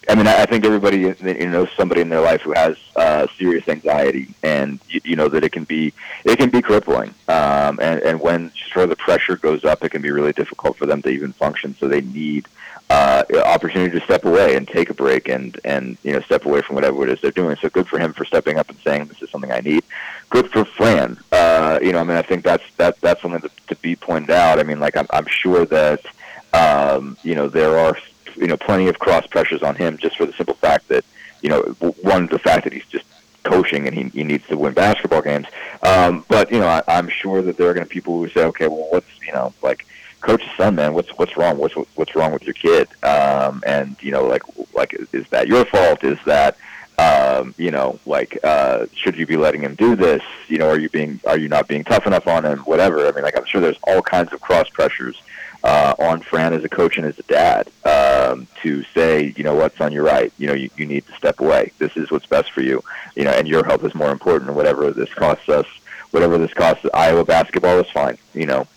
[0.07, 3.67] I mean, I think everybody you know somebody in their life who has uh, serious
[3.67, 7.13] anxiety, and you, you know that it can be it can be crippling.
[7.27, 10.77] Um, and and when sort of the pressure goes up, it can be really difficult
[10.77, 11.75] for them to even function.
[11.79, 12.47] So they need
[12.89, 16.61] uh, opportunity to step away and take a break and and you know step away
[16.61, 17.55] from whatever it is they're doing.
[17.57, 19.83] So good for him for stepping up and saying this is something I need.
[20.29, 21.17] Good for Fran.
[21.31, 24.31] Uh, you know, I mean, I think that's that that's something to, to be pointed
[24.31, 24.59] out.
[24.59, 26.05] I mean, like I'm I'm sure that
[26.53, 27.97] um, you know there are
[28.37, 31.03] you know plenty of cross pressures on him just for the simple fact that
[31.41, 31.61] you know
[32.01, 33.05] one the fact that he's just
[33.43, 35.45] coaching and he, he needs to win basketball games.
[35.83, 38.29] Um, but you know I, I'm sure that there are going to be people who
[38.29, 39.85] say, okay, well what's you know like
[40.21, 41.57] coach's son, man, what's what's wrong?
[41.57, 42.87] What's what's wrong with your kid?
[43.03, 44.43] Um, and you know like
[44.73, 46.03] like is that your fault?
[46.03, 46.57] Is that
[46.97, 50.23] um, you know, like, uh, should you be letting him do this?
[50.47, 52.59] You know, are you being, are you not being tough enough on him?
[52.59, 53.05] Whatever.
[53.07, 55.21] I mean, like, I'm sure there's all kinds of cross pressures
[55.65, 59.55] uh, on Fran as a coach and as a dad um, to say, you know
[59.55, 60.31] what, son, you're right.
[60.37, 61.71] You know, you, you need to step away.
[61.79, 62.83] This is what's best for you.
[63.15, 64.53] You know, and your health is more important.
[64.53, 65.65] Whatever this costs us,
[66.11, 68.19] whatever this costs Iowa basketball is fine.
[68.35, 68.67] You know,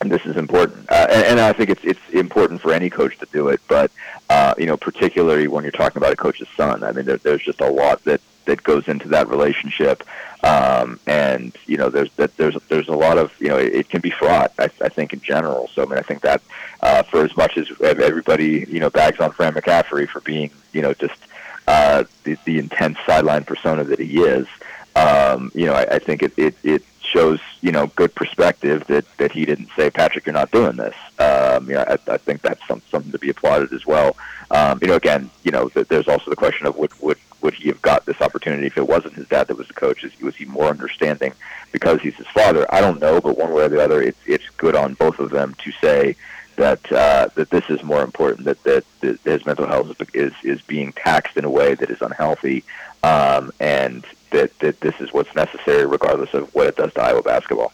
[0.00, 0.90] and this is important.
[0.90, 3.92] Uh, and, and I think it's it's important for any coach to do it, but
[4.28, 6.82] uh, you know, particularly when you're talking about a coach's son.
[6.82, 10.02] I mean, there, there's just a lot that that goes into that relationship.
[10.42, 13.88] Um, and you know, there's that there's there's a lot of you know, it, it
[13.88, 14.52] can be fraught.
[14.58, 15.68] I, I think in general.
[15.74, 16.42] So I mean, I think that
[16.80, 20.82] uh, for as much as everybody you know bags on Fran McCaffery for being you
[20.82, 21.20] know just
[21.66, 24.46] uh, the, the intense sideline persona that he is,
[24.96, 29.04] um, you know, I, I think it, it it shows you know good perspective that
[29.18, 30.94] that he didn't say Patrick, you're not doing this.
[31.18, 34.16] Um, you know, I, I think that's some, something to be applauded as well.
[34.50, 37.68] Um, you know, again, you know, there's also the question of would would would he
[37.68, 40.04] have got this opportunity if it wasn't his dad that was the coach?
[40.04, 41.32] Is, was he more understanding
[41.72, 42.66] because he's his father?
[42.72, 45.30] I don't know, but one way or the other, it's it's good on both of
[45.30, 46.16] them to say
[46.56, 48.44] that uh, that this is more important.
[48.44, 52.02] That, that that his mental health is is being taxed in a way that is
[52.02, 52.64] unhealthy,
[53.02, 57.22] um, and that that this is what's necessary, regardless of what it does to Iowa
[57.22, 57.72] basketball.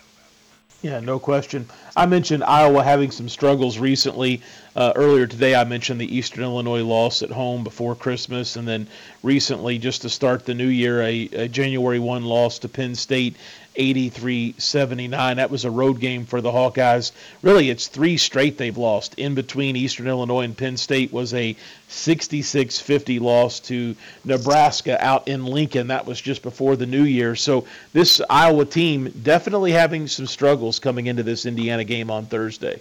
[0.85, 1.67] Yeah, no question.
[1.97, 4.43] I mentioned Iowa having some struggles recently.
[4.77, 8.87] Uh, earlier today, I mentioned the Eastern Illinois loss at home before Christmas, and then
[9.23, 13.35] recently, just to start the new year, a, a January 1 loss to Penn State
[13.77, 15.37] 83-79.
[15.37, 17.13] That was a road game for the Hawkeyes.
[17.43, 19.15] Really, it's three straight they've lost.
[19.19, 21.57] In between Eastern Illinois and Penn State was a
[21.89, 25.89] 66-50 loss to Nebraska out in Lincoln.
[25.89, 27.37] That was just before the new year.
[27.37, 32.81] So this Iowa team definitely having some struggles coming into this Indiana game on Thursday.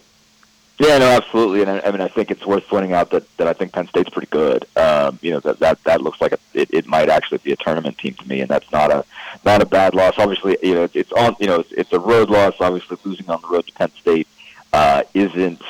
[0.80, 3.48] Yeah, no, absolutely, and I, I mean, I think it's worth pointing out that, that
[3.48, 4.66] I think Penn State's pretty good.
[4.76, 7.56] Um, you know, that that that looks like a, it, it might actually be a
[7.56, 9.06] tournament team to me, and that's not a
[9.46, 10.16] not a bad loss.
[10.18, 12.54] Obviously, you know, it's on, you know, it's, it's a road loss.
[12.60, 14.28] Obviously, losing on the road to Penn State
[14.72, 15.62] uh, isn't,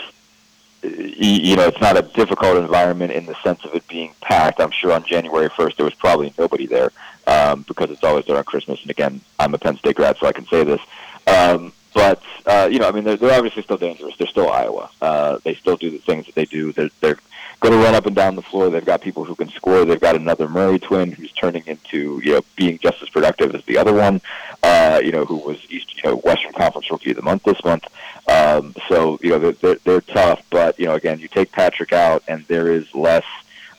[0.83, 4.59] you know, it's not a difficult environment in the sense of it being packed.
[4.59, 6.91] I'm sure on January 1st there was probably nobody there
[7.27, 8.81] um, because it's always there on Christmas.
[8.81, 10.81] And again, I'm a Penn State grad, so I can say this.
[11.25, 14.15] Um, but uh, you know, I mean, they're, they're obviously still dangerous.
[14.17, 14.89] They're still Iowa.
[15.01, 16.71] Uh, they still do the things that they do.
[16.73, 17.19] They're, they're
[17.63, 18.69] going to run up and down the floor.
[18.69, 19.85] They've got people who can score.
[19.85, 23.63] They've got another Murray twin who's turning into you know being just as productive as
[23.63, 24.21] the other one.
[24.61, 27.63] Uh, you know, who was East, you know Western Conference Rookie of the Month this
[27.63, 27.87] month.
[28.29, 31.93] Um, so you know they're, they're, they're tough, but you know again, you take Patrick
[31.93, 33.25] out, and there is less.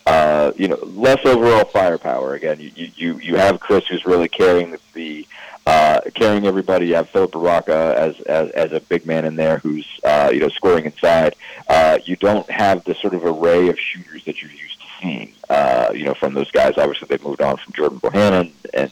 [0.06, 2.34] Uh, you know, less overall firepower.
[2.34, 5.26] Again, you you you have Chris, who's really carrying the, the
[5.66, 6.88] uh, carrying everybody.
[6.88, 10.40] You have Filip Rebraca as, as as a big man in there who's uh, you
[10.40, 11.34] know scoring inside.
[11.68, 15.32] Uh, you don't have the sort of array of shooters that you're used to seeing.
[15.48, 16.74] Uh, you know from those guys.
[16.76, 18.90] Obviously, they've moved on from Jordan Bohannon and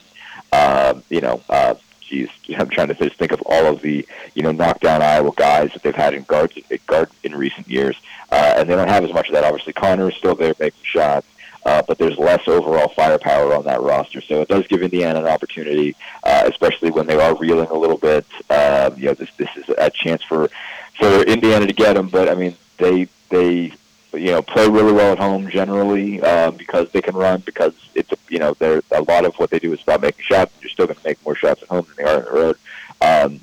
[0.53, 1.43] uh, you know.
[1.49, 5.33] Uh, geez, I'm trying to just think of all of the you know knockdown Iowa
[5.37, 7.97] guys that they've had in guards guard in recent years,
[8.31, 9.45] uh, and they don't have as much of that.
[9.45, 11.27] Obviously, Connor is still there making shots
[11.65, 14.21] uh, but there's less overall firepower on that roster.
[14.21, 15.95] So it does give Indiana an opportunity,
[16.25, 18.27] uh, especially when they are reeling a little bit.
[18.51, 20.51] Uh, you know, this this is a chance for
[20.99, 22.09] for Indiana to get them.
[22.09, 23.73] But I mean, they they
[24.13, 28.11] you know play really well at home generally uh, because they can run because it's
[28.29, 30.53] you know they're a lot of what they do is about making shots.
[30.61, 32.57] You're still going to make more shots at home than they are on the road.
[33.01, 33.41] Um,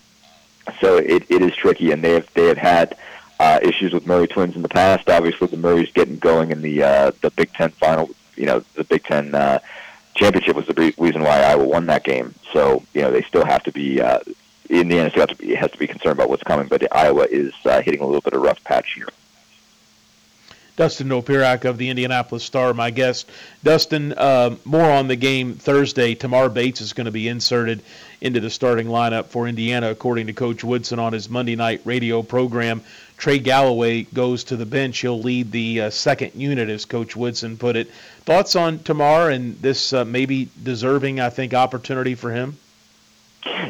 [0.82, 2.97] so it, it is tricky, and they have they have had
[3.39, 5.10] uh, issues with Murray twins in the past.
[5.10, 8.10] Obviously, the Murray's getting going in the uh, the Big Ten final.
[8.36, 9.60] You know, the Big Ten uh,
[10.15, 12.34] championship was the reason why Iowa won that game.
[12.52, 14.02] So you know, they still have to be.
[14.02, 14.19] Uh,
[14.69, 17.54] Indiana still have to be, has to be concerned about what's coming, but Iowa is
[17.65, 19.08] uh, hitting a little bit of rough patch here.
[20.79, 23.29] Dustin Dopirak of the Indianapolis Star, my guest.
[23.65, 26.15] Dustin, uh, more on the game Thursday.
[26.15, 27.81] Tamar Bates is going to be inserted
[28.21, 32.23] into the starting lineup for Indiana, according to Coach Woodson on his Monday night radio
[32.23, 32.81] program.
[33.17, 34.99] Trey Galloway goes to the bench.
[34.99, 37.91] He'll lead the uh, second unit, as Coach Woodson put it.
[38.21, 42.57] Thoughts on Tamar and this uh, maybe deserving, I think, opportunity for him?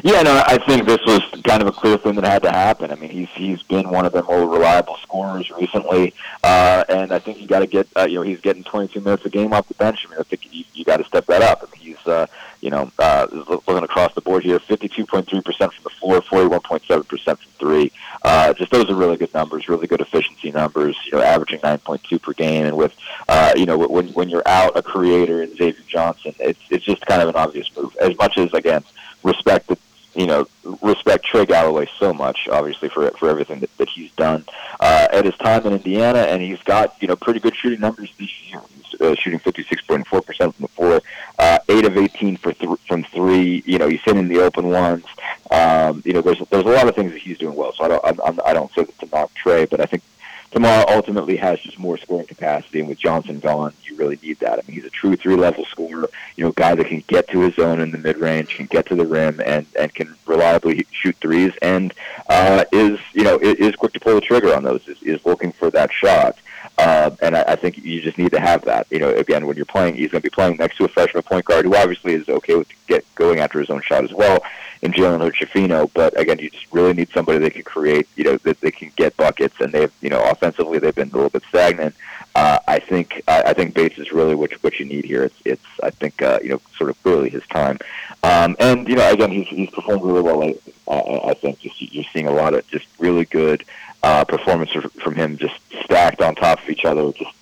[0.02, 2.90] Yeah, no, I think this was kind of a clear thing that had to happen.
[2.90, 7.20] I mean, he's he's been one of their more reliable scorers recently, uh, and I
[7.20, 9.68] think you got to get uh, you know he's getting 22 minutes a game off
[9.68, 10.04] the bench.
[10.06, 11.62] I mean, I think you, you got to step that up.
[11.62, 12.26] I mean, he's uh,
[12.60, 17.38] you know uh, looking across the board here, 52.3 percent from the floor, 41.7 percent
[17.38, 17.92] from three.
[18.22, 20.96] Uh, just those are really good numbers, really good efficiency numbers.
[21.06, 22.96] You know, averaging 9.2 per game, and with
[23.28, 27.06] uh, you know when when you're out a creator in Xavier Johnson, it's it's just
[27.06, 27.96] kind of an obvious move.
[28.00, 28.82] As much as again
[29.22, 29.78] respect the
[30.14, 30.46] you know
[30.82, 34.44] respect Trey Galloway so much, obviously for for everything that, that he's done
[34.80, 38.12] uh, at his time in Indiana, and he's got you know pretty good shooting numbers
[38.18, 38.60] this year.
[38.74, 41.00] He's uh, shooting 56.4 percent from the floor,
[41.38, 43.62] uh, eight of 18 for th- from three.
[43.66, 45.04] You know he's hitting the open ones.
[45.50, 47.72] Um, you know there's there's a lot of things that he's doing well.
[47.72, 50.02] So I don't I'm, I'm, I don't say that to knock Trey, but I think
[50.50, 54.58] Tamar ultimately has just more scoring capacity, and with Johnson gone, you really need that.
[54.58, 57.54] I mean, he's a true three-level scorer, you know, guy that can get to his
[57.54, 61.52] zone in the mid-range, can get to the rim, and and can reliably shoot threes,
[61.62, 61.94] and
[62.28, 65.52] uh, is you know is quick to pull the trigger on those, is, is looking
[65.52, 66.36] for that shot.
[66.78, 68.86] Uh, and I, I think you just need to have that.
[68.90, 71.22] You know, again, when you're playing, he's going to be playing next to a freshman
[71.22, 74.42] point guard who obviously is okay with get going after his own shot as well
[74.82, 78.36] in Jalen Hood But again, you just really need somebody that can create, you know,
[78.38, 79.60] that they can get buckets.
[79.60, 81.94] And they've, you know, offensively they've been a little bit stagnant.
[82.34, 85.24] Uh, I think I, I think Bates is really what what you need here.
[85.24, 87.78] It's it's I think uh, you know sort of clearly his time.
[88.22, 90.54] Um, and you know, again, he's he's performed really well.
[90.86, 93.64] Uh, I think just you're seeing a lot of just really good
[94.02, 94.70] uh, performance
[95.02, 97.12] from him, just stacked on top of each other.
[97.12, 97.34] Just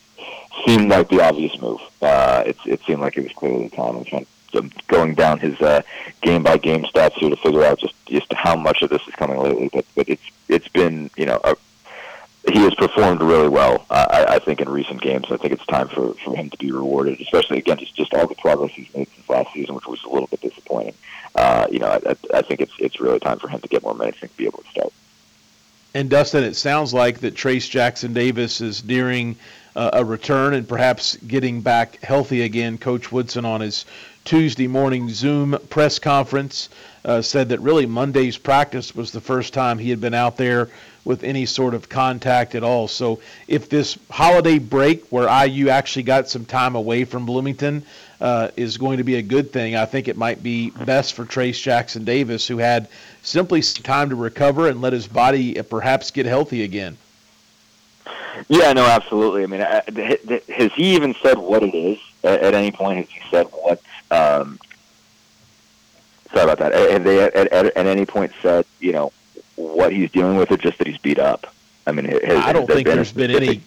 [0.67, 1.81] seemed like the obvious move.
[2.03, 3.97] Uh, it, it seemed like it was clearly time.
[3.97, 5.83] I'm trying I'm going down his uh,
[6.23, 9.15] game by game stats here to figure out just just how much of this is
[9.15, 9.69] coming lately.
[9.73, 11.57] But but it's it's been you know a,
[12.51, 13.85] he has performed really well.
[13.91, 15.27] Uh, I, I think in recent games.
[15.31, 18.27] I think it's time for, for him to be rewarded, especially again just just all
[18.27, 20.95] the progress he's made since last season, which was a little bit disappointing.
[21.35, 23.95] Uh, you know, I, I think it's it's really time for him to get more
[23.95, 24.93] minutes and be able to start.
[25.95, 29.37] And Dustin, it sounds like that Trayce Jackson-Davis is nearing
[29.75, 32.77] uh, a return and perhaps getting back healthy again.
[32.79, 33.87] Coach Woodson on his
[34.25, 36.69] Tuesday morning Zoom press conference
[37.05, 40.69] uh, said that really Monday's practice was the first time he had been out there
[41.07, 42.87] with any sort of contact at all.
[42.87, 47.83] So if this holiday break where IU actually got some time away from Bloomington
[48.21, 51.25] uh, is going to be a good thing, I think it might be best for
[51.25, 52.89] Trayce Jackson-Davis, who had
[53.23, 56.97] simply some time to recover and let his body uh, perhaps get healthy again.
[58.49, 59.43] Yeah, no, absolutely.
[59.43, 62.99] I mean, has he even said what it is at, any point?
[62.99, 63.81] Has he said what?
[64.11, 64.59] Um,
[66.33, 66.73] sorry about that.
[66.93, 69.13] Have they at, at, at any point said you know
[69.57, 71.53] what he's dealing with, or just that he's beat up?
[71.87, 73.61] I mean, has, I don't think there's been any.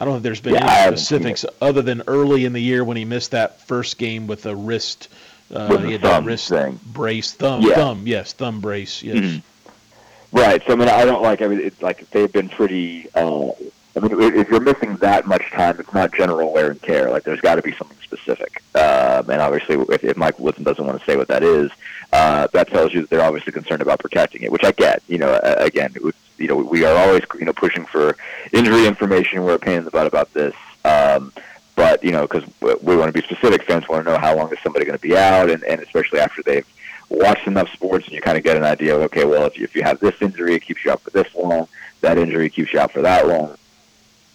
[0.00, 2.96] I don't think there's been yeah, any specifics other than early in the year when
[2.96, 5.08] he missed that first game with a wrist.
[5.52, 6.78] Uh, he had that wrist thing.
[6.84, 7.74] brace, thumb, yeah.
[7.74, 9.16] thumb, yes, thumb brace, yes.
[9.16, 10.36] Mm-hmm.
[10.36, 10.62] Right.
[10.66, 11.40] So I mean, I don't like.
[11.40, 13.08] I mean, it's like they've been pretty.
[13.14, 13.50] Uh,
[13.96, 17.10] I mean, if you're missing that much time, it's not general wear and tear.
[17.10, 18.62] Like, there's got to be something specific.
[18.74, 21.70] Um, and obviously, if, if Mike Woodson doesn't want to say what that is,
[22.12, 25.02] uh, that tells you that they're obviously concerned about protecting it, which I get.
[25.08, 28.16] You know, again, it was, you know, we are always, you know, pushing for
[28.52, 29.42] injury information.
[29.42, 30.54] We're a pain in the butt about this.
[30.84, 31.32] Um,
[31.76, 34.50] but you know, because we want to be specific, fans want to know how long
[34.52, 36.66] is somebody going to be out, and, and especially after they've
[37.08, 39.64] watched enough sports and you kind of get an idea of okay, well, if you,
[39.64, 41.68] if you have this injury, it keeps you out for this long.
[42.00, 43.56] That injury keeps you out for that long.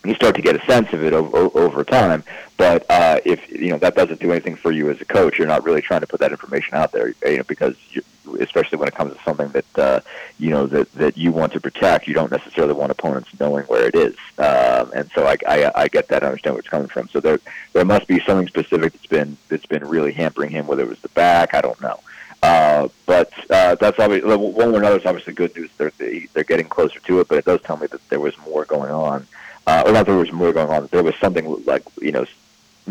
[0.05, 2.23] You start to get a sense of it over, over time.
[2.57, 5.47] But uh, if you know that doesn't do anything for you as a coach, you're
[5.47, 7.13] not really trying to put that information out there.
[7.25, 8.03] You know, because you,
[8.39, 9.99] especially when it comes to something that uh,
[10.39, 13.87] you know that that you want to protect, you don't necessarily want opponents knowing where
[13.87, 14.15] it is.
[14.37, 16.23] Um, and so I, I I get that.
[16.23, 17.07] I understand where it's coming from.
[17.09, 17.39] So there
[17.73, 20.67] there must be something specific that's been that's been really hampering him.
[20.67, 21.99] Whether it was the back, I don't know.
[22.43, 25.69] Uh, but uh, that's obviously one way or another is obviously good news.
[25.77, 25.91] They're
[26.33, 28.91] they're getting closer to it, but it does tell me that there was more going
[28.91, 29.27] on.
[29.67, 30.87] Uh, or not there was more going on.
[30.87, 32.25] There was something like you know,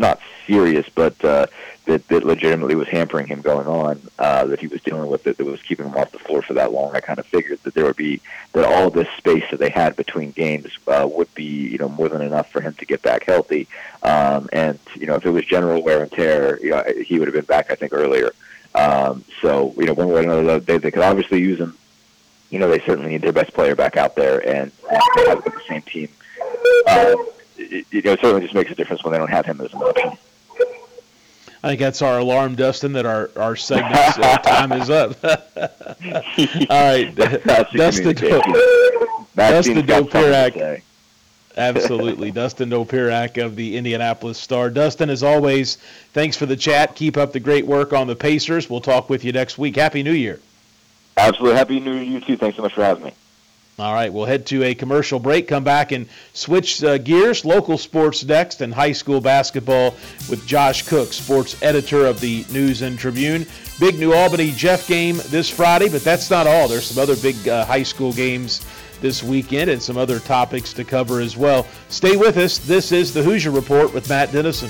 [0.01, 1.45] not serious, but uh,
[1.85, 4.01] that that legitimately was hampering him going on.
[4.19, 6.53] Uh, that he was dealing with that, that was keeping him off the floor for
[6.53, 6.93] that long.
[6.95, 8.19] I kind of figured that there would be
[8.53, 12.09] that all this space that they had between games uh, would be you know more
[12.09, 13.67] than enough for him to get back healthy.
[14.03, 17.27] Um, and you know, if it was general wear and tear, you know, he would
[17.27, 18.31] have been back I think earlier.
[18.73, 21.77] Um, so, you know, one way or another, they, they could obviously use him.
[22.49, 24.71] You know, they certainly need their best player back out there, and
[25.15, 26.09] they have the same team.
[26.87, 27.15] Uh,
[27.61, 29.73] it, you know, it certainly just makes a difference when they don't have him as
[29.73, 30.17] an option.
[31.63, 35.23] I think that's our alarm, Dustin, that our, our segment uh, time is up.
[35.23, 35.35] All
[36.69, 38.15] right, Dustin,
[39.35, 40.81] Dustin Dopirak.
[41.57, 42.31] Absolutely.
[42.31, 44.69] Dustin Dopirak of the Indianapolis Star.
[44.69, 45.77] Dustin, as always,
[46.13, 46.95] thanks for the chat.
[46.95, 48.69] Keep up the great work on the Pacers.
[48.69, 49.75] We'll talk with you next week.
[49.75, 50.39] Happy New Year.
[51.17, 51.57] Absolutely.
[51.57, 52.37] Happy New Year, you too.
[52.37, 53.13] Thanks so much for having me.
[53.79, 57.45] All right, we'll head to a commercial break, come back and switch uh, gears.
[57.45, 59.95] Local sports next and high school basketball
[60.29, 63.45] with Josh Cook, sports editor of the News and Tribune.
[63.79, 66.67] Big New Albany Jeff game this Friday, but that's not all.
[66.67, 68.63] There's some other big uh, high school games
[68.99, 71.65] this weekend and some other topics to cover as well.
[71.89, 72.59] Stay with us.
[72.59, 74.69] This is the Hoosier Report with Matt Dennison.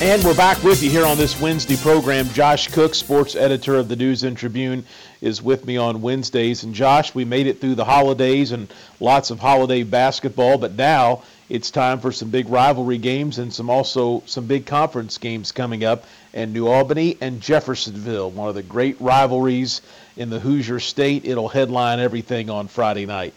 [0.00, 2.28] And we're back with you here on this Wednesday program.
[2.28, 4.84] Josh Cook, sports editor of the News and Tribune,
[5.20, 6.62] is with me on Wednesdays.
[6.62, 11.24] And Josh, we made it through the holidays and lots of holiday basketball, but now
[11.48, 15.82] it's time for some big rivalry games and some also some big conference games coming
[15.82, 16.04] up.
[16.32, 19.80] And New Albany and Jeffersonville, one of the great rivalries
[20.16, 21.24] in the Hoosier State.
[21.24, 23.34] It'll headline everything on Friday night.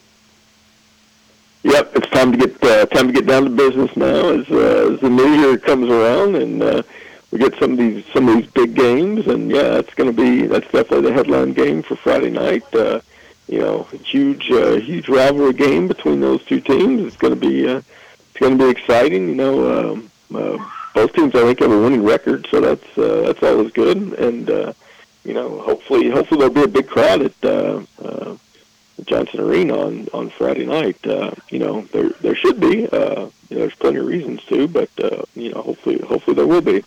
[1.64, 4.94] Yep, it's time to get uh, time to get down to business now as uh,
[4.94, 6.82] as the new year comes around and uh,
[7.32, 10.16] we get some of these some of these big games and yeah, it's going to
[10.16, 12.64] be that's definitely the headline game for Friday night.
[12.74, 13.02] Uh,
[13.48, 17.02] you know, huge uh, huge rivalry game between those two teams.
[17.04, 19.30] It's going to be uh, it's going to be exciting.
[19.30, 20.58] You know, um, uh,
[20.96, 23.98] both teams I think have a winning record, so that's uh, that's always good.
[24.14, 24.74] And uh,
[25.24, 28.36] you know, hopefully hopefully there'll be a big crowd at uh, uh,
[29.06, 31.06] Johnson Arena on on Friday night.
[31.06, 32.88] Uh, you know, there there should be.
[32.88, 36.48] Uh, you know, there's plenty of reasons to, but uh, you know, hopefully hopefully there
[36.48, 36.84] will be.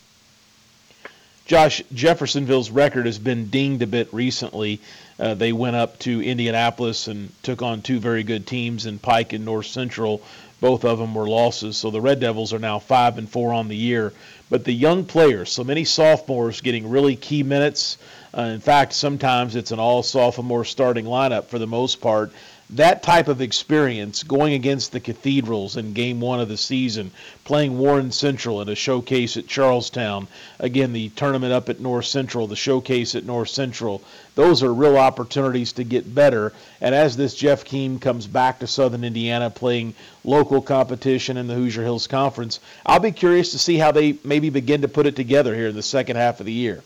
[1.46, 4.80] Josh, Jeffersonville's record has been dinged a bit recently.
[5.18, 9.34] Uh, they went up to Indianapolis and took on two very good teams in Pike
[9.34, 10.22] and North Central.
[10.60, 13.68] Both of them were losses, so the Red Devils are now five and four on
[13.68, 14.14] the year.
[14.48, 17.98] But the young players, so many sophomores getting really key minutes.
[18.36, 22.32] Uh, in fact, sometimes it's an all sophomore starting lineup for the most part
[22.70, 27.10] that type of experience going against the Cathedrals in game one of the season,
[27.44, 30.26] playing Warren Central in a showcase at Charlestown,
[30.58, 34.02] again, the tournament up at North Central, the showcase at North Central,
[34.34, 36.54] those are real opportunities to get better.
[36.80, 41.54] And as this Jeff Keem comes back to Southern Indiana playing local competition in the
[41.54, 45.16] Hoosier Hills Conference, I'll be curious to see how they maybe begin to put it
[45.16, 46.82] together here in the second half of the year.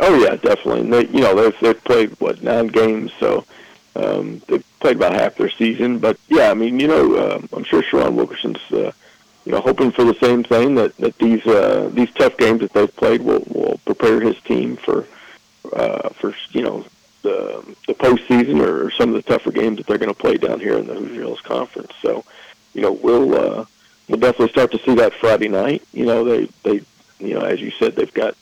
[0.00, 0.80] Oh yeah, definitely.
[0.80, 3.44] And they, you know, they've they've played what nine games, so
[3.96, 7.64] um, they've played about half their season, but yeah, I mean, you know, uh, I'm
[7.64, 8.92] sure Sharon Wilkerson's, uh,
[9.44, 12.72] you know, hoping for the same thing that that these uh, these tough games that
[12.72, 15.06] they've played will will prepare his team for
[15.72, 16.84] uh, for you know
[17.22, 20.60] the the postseason or some of the tougher games that they're going to play down
[20.60, 21.92] here in the Hoosier Hills Conference.
[22.00, 22.24] So,
[22.72, 23.64] you know, we'll uh,
[24.08, 25.82] we'll definitely start to see that Friday night.
[25.92, 26.84] You know, they they
[27.18, 28.34] you know, as you said, they've got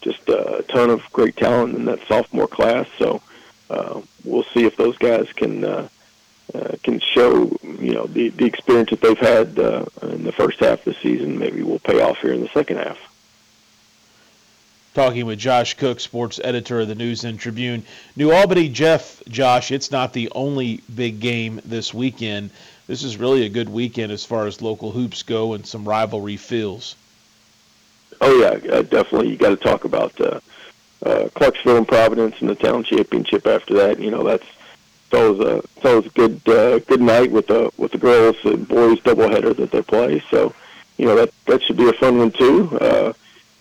[0.00, 2.86] just a ton of great talent in that sophomore class.
[2.98, 3.22] So
[3.70, 5.88] uh, we'll see if those guys can uh,
[6.54, 10.60] uh, can show you know the the experience that they've had uh, in the first
[10.60, 11.38] half of the season.
[11.38, 12.98] Maybe will pay off here in the second half.
[14.94, 17.84] Talking with Josh Cook, sports editor of the News and Tribune.
[18.16, 22.50] New Albany, Jeff, Josh, it's not the only big game this weekend.
[22.88, 26.36] This is really a good weekend as far as local hoops go and some rivalry
[26.36, 26.96] feels.
[28.20, 29.30] Oh yeah, uh, definitely.
[29.30, 30.40] You got to talk about uh,
[31.04, 34.00] uh, Clarksville and Providence in the town championship after that.
[34.00, 34.46] You know, that's
[35.10, 38.36] it's always a it's always a good uh, good night with the with the girls
[38.44, 40.22] and boys doubleheader that they play.
[40.30, 40.54] So,
[40.96, 42.76] you know that that should be a fun one too.
[42.78, 43.12] Uh,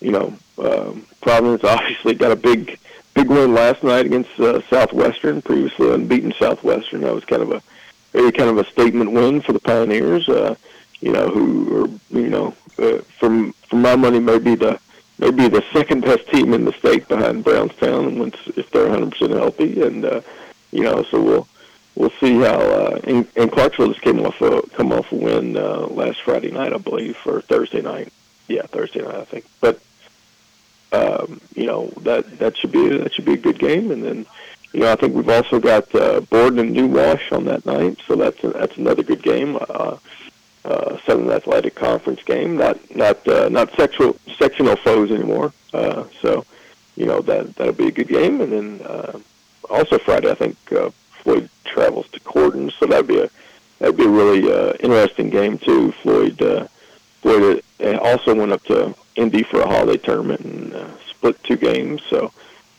[0.01, 2.79] you know, um, Providence obviously got a big
[3.13, 7.01] big win last night against uh, Southwestern, previously unbeaten Southwestern.
[7.01, 7.61] That was kind of a
[8.11, 10.27] very kind of a statement win for the Pioneers.
[10.27, 10.55] Uh,
[11.01, 14.79] you know, who are you know uh, from from my money maybe the
[15.19, 19.81] maybe the second best team in the state behind Brownstown once if they're 100% healthy.
[19.81, 20.21] And uh,
[20.71, 21.47] you know, so we'll
[21.95, 22.59] we'll see how.
[22.59, 26.51] Uh, and, and Clarksville just came off a come off a win uh, last Friday
[26.51, 28.11] night, I believe, or Thursday night.
[28.47, 29.45] Yeah, Thursday night, I think.
[29.59, 29.81] But
[30.91, 33.91] um, you know that that should be that should be a good game.
[33.91, 34.25] And then
[34.73, 37.99] you know I think we've also got uh, Borden and New Wash on that night,
[38.07, 39.57] so that's a, that's another good game.
[39.69, 39.97] Uh,
[40.67, 42.57] uh, Southern Athletic Conference game.
[42.57, 45.53] Not not uh, not sexual sectional foes anymore.
[45.73, 46.45] Uh, so
[46.95, 48.41] you know that that'll be a good game.
[48.41, 49.19] And then uh,
[49.69, 53.29] also Friday, I think uh, Floyd travels to Corydon, so that'd be a
[53.79, 55.91] that'd be a really uh, interesting game too.
[56.03, 56.67] Floyd uh,
[57.21, 61.57] Floyd uh, also went up to Indy for a holiday tournament and uh, split two
[61.57, 62.01] games.
[62.09, 62.31] So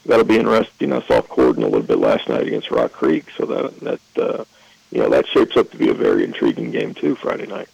[0.07, 0.93] that'll be interesting.
[0.93, 4.45] I saw Corydon a little bit last night against Rock Creek, so that that uh,
[4.91, 7.69] you know that shapes up to be a very intriguing game too Friday night.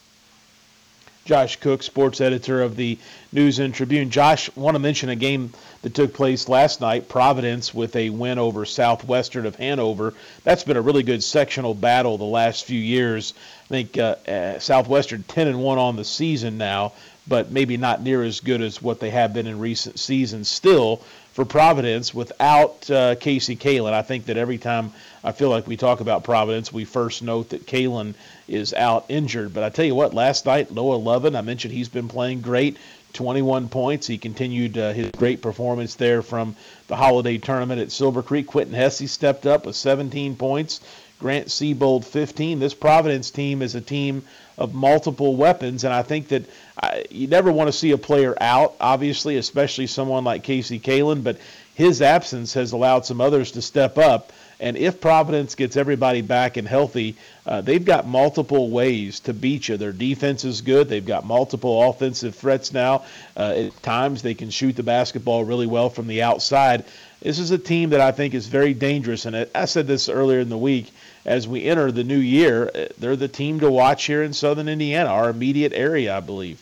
[1.25, 2.99] Josh Cook, sports editor of the
[3.33, 4.11] News and Tribune.
[4.11, 8.39] Josh, want to mention a game that took place last night, Providence with a win
[8.39, 10.13] over Southwestern of Hanover.
[10.43, 13.33] That's been a really good sectional battle the last few years.
[13.65, 16.93] I think uh, uh, Southwestern 10 and 1 on the season now,
[17.27, 20.49] but maybe not near as good as what they have been in recent seasons.
[20.49, 21.01] Still,
[21.33, 24.93] for Providence, without uh, Casey Kalen, I think that every time
[25.25, 28.15] I feel like we talk about Providence, we first note that Kalen
[28.47, 29.55] is out injured.
[29.55, 32.77] But I tell you what, last night, Noah Lovin, I mentioned he's been playing great.
[33.15, 34.07] 21 points.
[34.07, 36.57] He continued uh, his great performance there from
[36.89, 38.49] the holiday tournament at Silver Creek.
[38.49, 40.81] Quinton Hesse stepped up with 17 points.
[41.21, 42.59] Grant Seabold 15.
[42.59, 44.25] This Providence team is a team
[44.59, 46.43] of multiple weapons, and I think that
[46.79, 50.79] I, uh, you never want to see a player out, obviously, especially someone like Casey
[50.79, 51.39] Kalen, but
[51.75, 54.33] his absence has allowed some others to step up.
[54.65, 59.69] And if Providence gets everybody back and healthy, uh, they've got multiple ways to beat
[59.69, 59.77] you.
[59.77, 60.89] Their defense is good.
[60.89, 63.05] They've got multiple offensive threats now.
[63.37, 66.87] Uh, at times, they can shoot the basketball really well from the outside.
[67.21, 69.27] This is a team that I think is very dangerous.
[69.27, 70.91] And I said this earlier in the week.
[71.27, 74.71] As we enter the new year, uh, they're the team to watch here in Southern
[74.71, 76.59] Indiana, our immediate area, I believe.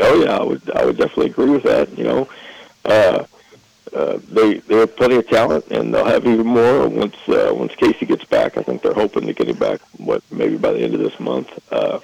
[0.00, 1.96] Oh yeah, I would I would definitely agree with that.
[1.96, 2.28] You know,
[2.84, 3.24] uh,
[3.94, 7.74] uh, they they have plenty of talent, and they'll have even more once uh, once
[7.74, 8.56] Casey gets back.
[8.56, 9.80] I think they're hoping to get him back.
[9.98, 11.58] What maybe by the end of this month.
[11.72, 12.00] Uh,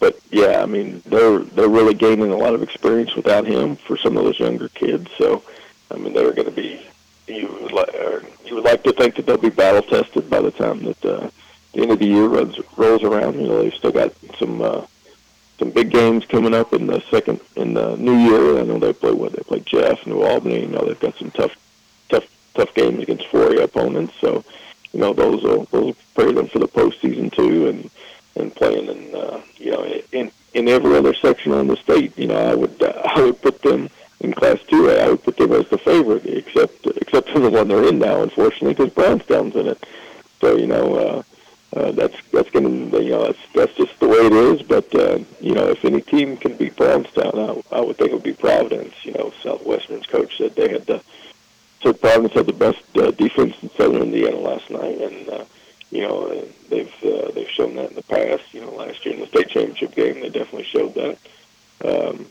[0.00, 3.96] but yeah, I mean they're they're really gaining a lot of experience without him for
[3.96, 5.10] some of those younger kids.
[5.16, 5.42] So
[5.90, 6.86] I mean they're going to be
[7.26, 7.94] you would like,
[8.44, 11.30] you would like to think that they'll be battle tested by the time that uh,
[11.72, 13.40] the end of the year runs, rolls around.
[13.40, 14.86] You know, they've still got some uh,
[15.58, 18.58] some big games coming up in the second in the new year.
[18.58, 20.62] I know they play what they play Jeff, New Albany.
[20.62, 21.56] You know, they've got some tough
[22.08, 24.14] tough tough games against 4A opponents.
[24.20, 24.44] So,
[24.92, 27.90] you know, those will those will prepare them for the postseason too, and
[28.36, 32.16] and playing in uh, you know in in every other section on the state.
[32.18, 33.88] You know, I would uh, I would put them
[34.20, 35.04] in Class Two A.
[35.04, 38.22] I would put them as the favorite, except except for the one they're in now,
[38.22, 39.86] unfortunately, because Brownstown's in it.
[40.40, 40.94] So you know.
[40.96, 41.22] Uh,
[41.74, 44.62] uh, that's that's going to you know that's that's just the way it is.
[44.62, 48.14] But uh, you know, if any team can beat Brownstown, I, I would think it
[48.14, 48.94] would be Providence.
[49.04, 51.02] You know, Southwestern's coach said they had the
[51.82, 55.44] said Providence had the best uh, defense in Southern Indiana last night, and uh,
[55.90, 58.54] you know uh, they've uh, they've shown that in the past.
[58.54, 61.18] You know, last year in the state championship game, they definitely showed that
[61.84, 62.26] um,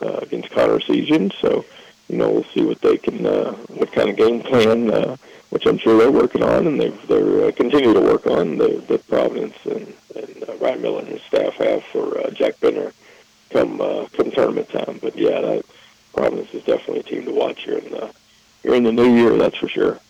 [0.00, 1.34] uh, against Connor Sargent.
[1.40, 1.64] So
[2.08, 4.90] you know, we'll see what they can uh, what kind of game plan.
[4.90, 5.16] Uh,
[5.50, 8.82] which I'm sure they're working on, and they've, they're uh, continue to work on the,
[8.86, 12.92] the Providence and, and uh, Ryan Miller and his staff have for uh, Jack Benter
[13.50, 14.98] come uh, come tournament time.
[15.00, 15.64] But yeah, that,
[16.12, 18.10] Providence is definitely a team to watch here in the
[18.62, 19.36] here in the new year.
[19.36, 20.00] That's for sure.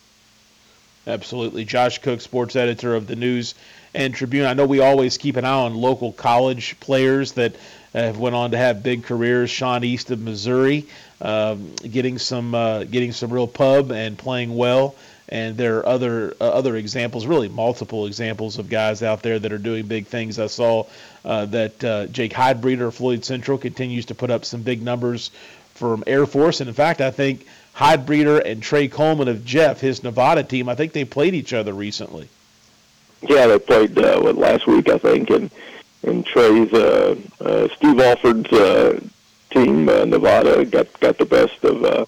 [1.07, 3.55] Absolutely, Josh Cook, sports editor of the News
[3.95, 4.45] and Tribune.
[4.45, 7.57] I know we always keep an eye on local college players that
[7.95, 9.51] have went on to have big careers.
[9.51, 10.86] Sean East of Missouri,
[11.22, 14.97] um, getting some uh, getting some real pub and playing well
[15.29, 19.53] and there are other uh, other examples, really multiple examples of guys out there that
[19.53, 20.39] are doing big things.
[20.39, 20.87] I saw
[21.24, 25.31] uh, that uh, Jake Heidbreder of Floyd Central continues to put up some big numbers
[25.74, 30.03] from Air Force, and in fact, I think Hydebreeder and Trey Coleman of Jeff, his
[30.03, 32.29] Nevada team, I think they played each other recently.
[33.22, 35.51] Yeah, they played uh, what, last week, I think, and
[36.03, 39.01] and Trey's uh, uh, Steve Alford's uh,
[39.51, 41.85] team, uh, Nevada, got got the best of.
[41.85, 42.07] Uh,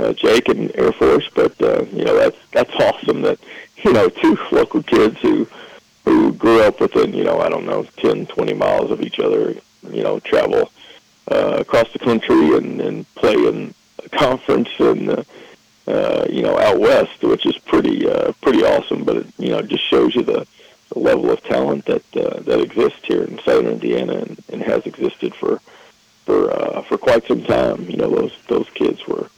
[0.00, 1.28] uh, Jake and Air Force.
[1.34, 3.38] But uh, you know that's that's awesome that
[3.84, 5.46] you know two local kids who
[6.04, 9.54] who grew up within you know I don't know 10, 20 miles of each other.
[9.88, 10.70] You know travel
[11.30, 13.74] uh, across the country and and play in
[14.04, 15.10] a conference and.
[15.10, 15.24] Uh,
[15.86, 19.02] uh, you know, out west, which is pretty uh, pretty awesome.
[19.02, 20.46] But it, you know, just shows you the,
[20.90, 24.86] the level of talent that uh, that exists here in Southern Indiana and, and has
[24.86, 25.60] existed for
[26.26, 27.88] for uh, for quite some time.
[27.90, 29.30] You know, those those kids were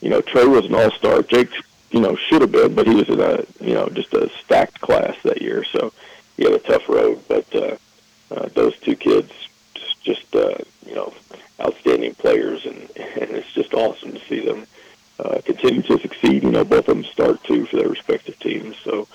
[0.00, 1.22] you know, Trey was an all-star.
[1.22, 1.50] Jake,
[1.90, 4.80] you know, should have been, but he was in a, you know, just a stacked
[4.80, 5.64] class that year.
[5.64, 5.92] So
[6.36, 7.22] he had a tough road.
[7.28, 7.76] But uh,
[8.30, 9.32] uh, those two kids,
[9.74, 11.12] just, just uh, you know,
[11.60, 14.66] outstanding players, and, and it's just awesome to see them
[15.18, 16.42] uh, continue to succeed.
[16.42, 18.76] You know, both of them start too for their respective teams.
[18.84, 19.08] So,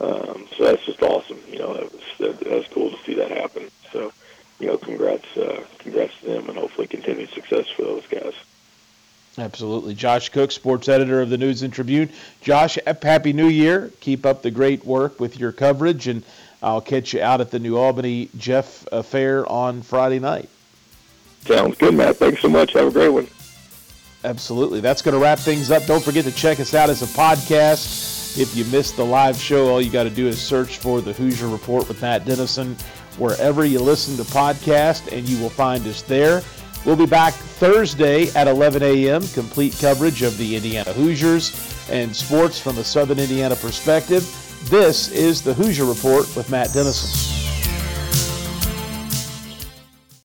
[0.00, 1.40] um, so that's just awesome.
[1.48, 3.70] You know, that was that, that was cool to see that happen.
[3.92, 4.12] So,
[4.58, 8.34] you know, congrats, uh, congrats to them, and hopefully continued success for those guys.
[9.38, 9.94] Absolutely.
[9.94, 12.10] Josh Cook, sports editor of the News and Tribune.
[12.42, 13.92] Josh, happy new year.
[14.00, 16.24] Keep up the great work with your coverage, and
[16.62, 20.48] I'll catch you out at the New Albany Jeff Affair on Friday night.
[21.42, 22.16] Sounds good, Matt.
[22.16, 22.72] Thanks so much.
[22.72, 23.28] Have a great one.
[24.24, 24.80] Absolutely.
[24.80, 25.86] That's going to wrap things up.
[25.86, 28.36] Don't forget to check us out as a podcast.
[28.36, 31.12] If you missed the live show, all you got to do is search for the
[31.12, 32.76] Hoosier Report with Matt Dennison
[33.18, 36.42] wherever you listen to podcast, and you will find us there.
[36.84, 39.26] We'll be back Thursday at 11 a.m.
[39.28, 41.52] Complete coverage of the Indiana Hoosiers
[41.90, 44.22] and sports from a Southern Indiana perspective.
[44.64, 47.37] This is the Hoosier Report with Matt Dennison.